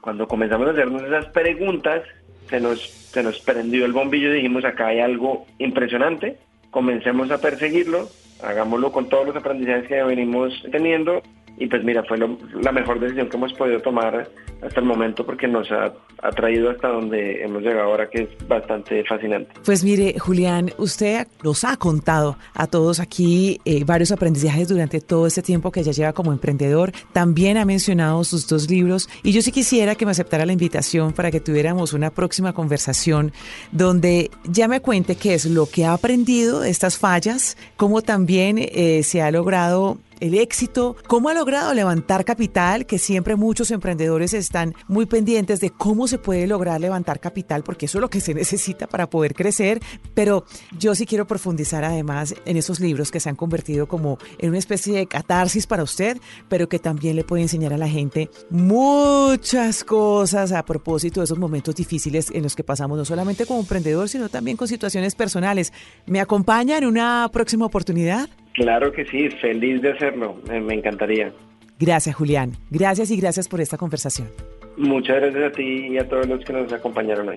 Cuando 0.00 0.26
comenzamos 0.28 0.68
a 0.68 0.70
hacernos 0.72 1.02
esas 1.04 1.26
preguntas, 1.26 2.02
se 2.48 2.60
nos, 2.60 2.80
se 3.12 3.22
nos 3.22 3.38
prendió 3.40 3.84
el 3.84 3.92
bombillo 3.92 4.30
y 4.32 4.36
dijimos, 4.36 4.64
acá 4.64 4.88
hay 4.88 5.00
algo 5.00 5.46
impresionante, 5.58 6.38
comencemos 6.70 7.30
a 7.30 7.38
perseguirlo, 7.40 8.08
hagámoslo 8.42 8.92
con 8.92 9.08
todos 9.08 9.26
los 9.26 9.36
aprendizajes 9.36 9.86
que 9.88 10.02
venimos 10.02 10.52
teniendo 10.72 11.22
y 11.58 11.66
pues 11.66 11.84
mira, 11.84 12.02
fue 12.04 12.16
lo- 12.18 12.38
la 12.62 12.72
mejor 12.72 12.98
decisión 13.00 13.28
que 13.28 13.36
hemos 13.36 13.52
podido 13.52 13.80
tomar 13.80 14.28
hasta 14.62 14.80
el 14.80 14.86
momento 14.86 15.24
porque 15.24 15.48
nos 15.48 15.70
ha, 15.70 15.92
ha 16.22 16.30
traído 16.30 16.70
hasta 16.70 16.88
donde 16.88 17.42
hemos 17.42 17.62
llegado 17.62 17.88
ahora, 17.88 18.08
que 18.08 18.22
es 18.22 18.48
bastante 18.48 19.04
fascinante. 19.04 19.52
Pues 19.64 19.84
mire, 19.84 20.18
Julián, 20.18 20.72
usted 20.78 21.26
nos 21.42 21.64
ha 21.64 21.76
contado 21.76 22.36
a 22.54 22.66
todos 22.66 23.00
aquí 23.00 23.60
eh, 23.64 23.84
varios 23.84 24.12
aprendizajes 24.12 24.68
durante 24.68 25.00
todo 25.00 25.26
este 25.26 25.42
tiempo 25.42 25.70
que 25.70 25.82
ya 25.82 25.92
lleva 25.92 26.12
como 26.12 26.32
emprendedor. 26.32 26.92
También 27.12 27.56
ha 27.56 27.64
mencionado 27.64 28.22
sus 28.24 28.46
dos 28.46 28.68
libros 28.68 29.08
y 29.22 29.32
yo 29.32 29.42
sí 29.42 29.52
quisiera 29.52 29.94
que 29.94 30.04
me 30.04 30.12
aceptara 30.12 30.46
la 30.46 30.52
invitación 30.52 31.12
para 31.12 31.30
que 31.30 31.40
tuviéramos 31.40 31.92
una 31.92 32.10
próxima 32.10 32.52
conversación 32.52 33.32
donde 33.72 34.30
ya 34.44 34.68
me 34.68 34.80
cuente 34.80 35.16
qué 35.16 35.34
es 35.34 35.46
lo 35.46 35.66
que 35.66 35.84
ha 35.84 35.92
aprendido 35.92 36.60
de 36.60 36.70
estas 36.70 36.98
fallas, 36.98 37.56
cómo 37.76 38.02
también 38.02 38.56
eh, 38.58 39.02
se 39.02 39.22
ha 39.22 39.30
logrado 39.30 39.98
el 40.20 40.34
éxito, 40.34 40.96
cómo 41.06 41.28
ha 41.30 41.34
logrado 41.34 41.74
levantar 41.74 42.24
capital, 42.24 42.86
que 42.86 42.98
siempre 42.98 43.36
muchos 43.36 43.70
emprendedores 43.70 44.34
están 44.50 44.74
muy 44.88 45.06
pendientes 45.06 45.60
de 45.60 45.70
cómo 45.70 46.08
se 46.08 46.18
puede 46.18 46.48
lograr 46.48 46.80
levantar 46.80 47.20
capital, 47.20 47.62
porque 47.62 47.86
eso 47.86 47.98
es 47.98 48.02
lo 48.02 48.10
que 48.10 48.20
se 48.20 48.34
necesita 48.34 48.88
para 48.88 49.08
poder 49.08 49.32
crecer, 49.32 49.78
pero 50.12 50.44
yo 50.76 50.96
sí 50.96 51.06
quiero 51.06 51.24
profundizar 51.28 51.84
además 51.84 52.34
en 52.44 52.56
esos 52.56 52.80
libros 52.80 53.12
que 53.12 53.20
se 53.20 53.28
han 53.28 53.36
convertido 53.36 53.86
como 53.86 54.18
en 54.38 54.48
una 54.48 54.58
especie 54.58 54.96
de 54.96 55.06
catarsis 55.06 55.68
para 55.68 55.84
usted, 55.84 56.16
pero 56.48 56.68
que 56.68 56.80
también 56.80 57.14
le 57.14 57.22
puede 57.22 57.42
enseñar 57.44 57.72
a 57.72 57.78
la 57.78 57.88
gente 57.88 58.28
muchas 58.50 59.84
cosas 59.84 60.50
a 60.50 60.64
propósito 60.64 61.20
de 61.20 61.26
esos 61.26 61.38
momentos 61.38 61.76
difíciles 61.76 62.28
en 62.34 62.42
los 62.42 62.56
que 62.56 62.64
pasamos 62.64 62.98
no 62.98 63.04
solamente 63.04 63.46
como 63.46 63.60
emprendedor, 63.60 64.08
sino 64.08 64.28
también 64.28 64.56
con 64.56 64.66
situaciones 64.66 65.14
personales. 65.14 65.72
¿Me 66.06 66.18
acompaña 66.20 66.76
en 66.76 66.86
una 66.86 67.28
próxima 67.32 67.66
oportunidad? 67.66 68.28
Claro 68.54 68.90
que 68.90 69.06
sí, 69.06 69.28
feliz 69.40 69.80
de 69.80 69.92
hacerlo, 69.92 70.34
me- 70.48 70.60
me 70.60 70.74
encantaría. 70.74 71.32
Gracias, 71.80 72.14
Julián. 72.14 72.52
Gracias 72.70 73.10
y 73.10 73.16
gracias 73.16 73.48
por 73.48 73.60
esta 73.60 73.78
conversación. 73.78 74.28
Muchas 74.76 75.16
gracias 75.16 75.44
a 75.44 75.52
ti 75.52 75.88
y 75.88 75.98
a 75.98 76.06
todos 76.06 76.26
los 76.28 76.44
que 76.44 76.52
nos 76.52 76.70
acompañaron 76.72 77.30
hoy. 77.30 77.36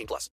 18 0.00 0.06
plus. 0.06 0.28